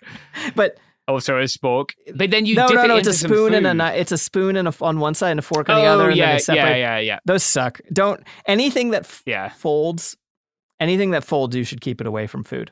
[0.56, 0.78] but
[1.08, 1.90] Also a spork.
[2.16, 2.96] But then you no, dip no, it no.
[2.98, 4.00] It's a spoon and a knife.
[4.00, 6.08] It's a spoon and a, on one side and a fork on Oh, the other,
[6.10, 6.80] and yeah, then they separate.
[6.80, 7.20] yeah, yeah, yeah.
[7.26, 7.82] Those suck.
[7.92, 9.50] Don't anything that f- Yeah.
[9.50, 10.16] folds,
[10.80, 12.72] anything that folds, you should keep it away from food.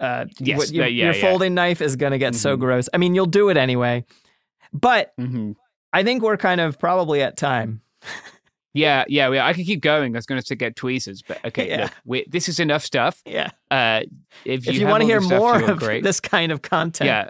[0.00, 1.20] Uh, Yes, what- your, that- yeah, your yeah.
[1.20, 2.60] folding knife is gonna get so Mhm.
[2.60, 2.88] gross.
[2.92, 4.04] I mean, you'll do it anyway,
[4.72, 5.52] but hmm
[5.92, 7.82] I think we're kind of probably at time.
[8.74, 9.46] Yeah, yeah, yeah.
[9.46, 10.16] I could keep going.
[10.16, 11.82] I was going to get tweezers, but okay, Yeah.
[11.82, 13.20] look, we, this is enough stuff.
[13.26, 13.50] Yeah.
[13.70, 14.00] Uh,
[14.46, 16.02] if you, If you, want to hear stuff, more of great.
[16.02, 17.28] this kind of content, yeah,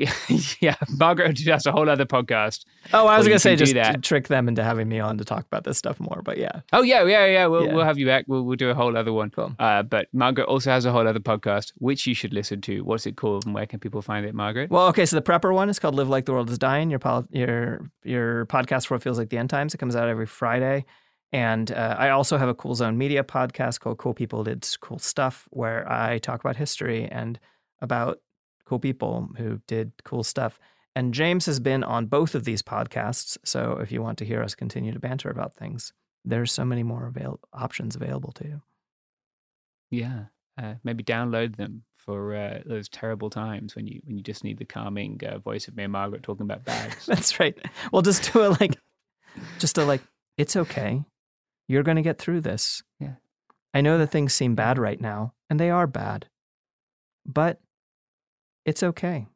[0.60, 0.76] yeah.
[0.98, 2.64] Margaret does a whole other podcast.
[2.92, 4.02] Oh, I was gonna say do just that.
[4.02, 6.60] trick them into having me on to talk about this stuff more, but yeah.
[6.72, 7.46] Oh yeah, yeah, yeah.
[7.46, 7.74] We'll Yeah.
[7.74, 8.24] we'll have you back.
[8.28, 9.30] We'll we'll do a whole other one.
[9.30, 9.54] Cool.
[9.58, 12.80] Uh, but Margaret also has a whole other podcast which you should listen to.
[12.82, 14.70] What's it called and where can people find it, Margaret?
[14.70, 16.98] Well, okay, so the prepper one is called "Live Like the World Is Dying." Your
[16.98, 19.74] pol- your your podcast for what feels like the end times.
[19.74, 20.84] It comes out every Friday,
[21.32, 24.98] and uh, I also have a Cool Zone Media podcast called "Cool People Did Cool
[24.98, 27.38] Stuff," where I talk about history and
[27.80, 28.18] about
[28.72, 30.58] cool people who did cool stuff.
[30.96, 34.42] And James has been on both of these podcasts, so if you want to hear
[34.42, 35.92] us continue to banter about things,
[36.24, 38.62] there's so many more avail- options available to you.
[39.90, 40.24] Yeah.
[40.56, 44.56] Uh, maybe download them for uh, those terrible times when you when you just need
[44.56, 47.04] the calming uh, voice of me and Margaret talking about bags.
[47.04, 47.54] That's right.
[47.92, 48.78] Well, just do it like,
[49.58, 50.00] just a like,
[50.38, 51.04] it's okay.
[51.68, 52.82] You're going to get through this.
[52.98, 53.16] Yeah.
[53.74, 56.28] I know that things seem bad right now, and they are bad,
[57.26, 57.60] but
[58.64, 59.26] it's okay.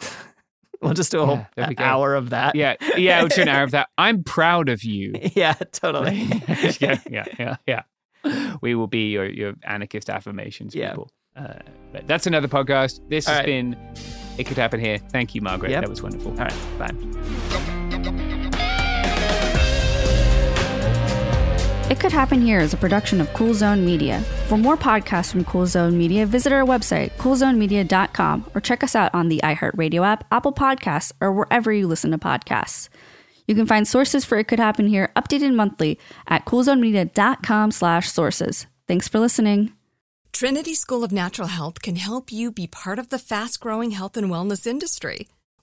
[0.82, 2.54] we'll just do a whole Yeah, we hour of that.
[2.54, 3.20] yeah, yeah.
[3.20, 3.88] We'll do an hour of that.
[3.98, 5.14] I'm proud of you.
[5.34, 6.22] yeah, totally.
[6.80, 7.82] yeah, yeah, yeah, yeah.
[8.60, 10.90] We will be your, your anarchist affirmations Yeah.
[10.90, 11.10] people.
[11.36, 11.54] Uh,
[11.92, 13.00] but that's another podcast.
[13.08, 13.46] This All has right.
[13.46, 13.76] been
[14.38, 14.98] It Could Happen Here.
[14.98, 15.70] Thank you, Margaret.
[15.70, 15.82] Yep.
[15.82, 16.32] That was wonderful.
[16.32, 18.50] All right, bye.
[21.88, 24.20] It Could Happen Here is a production of Cool Zone Media.
[24.48, 29.14] For more podcasts from Cool Zone Media, visit our website, coolzonemedia.com, or check us out
[29.14, 32.88] on the iHeartRadio app, Apple Podcasts, or wherever you listen to podcasts.
[33.46, 38.66] You can find sources for It Could Happen Here updated monthly at coolzonemedia.com slash sources.
[38.88, 39.72] Thanks for listening.
[40.32, 44.16] Trinity School of Natural Health can help you be part of the fast growing health
[44.16, 45.28] and wellness industry.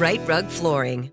[0.00, 1.08] Rite Rug Flooring.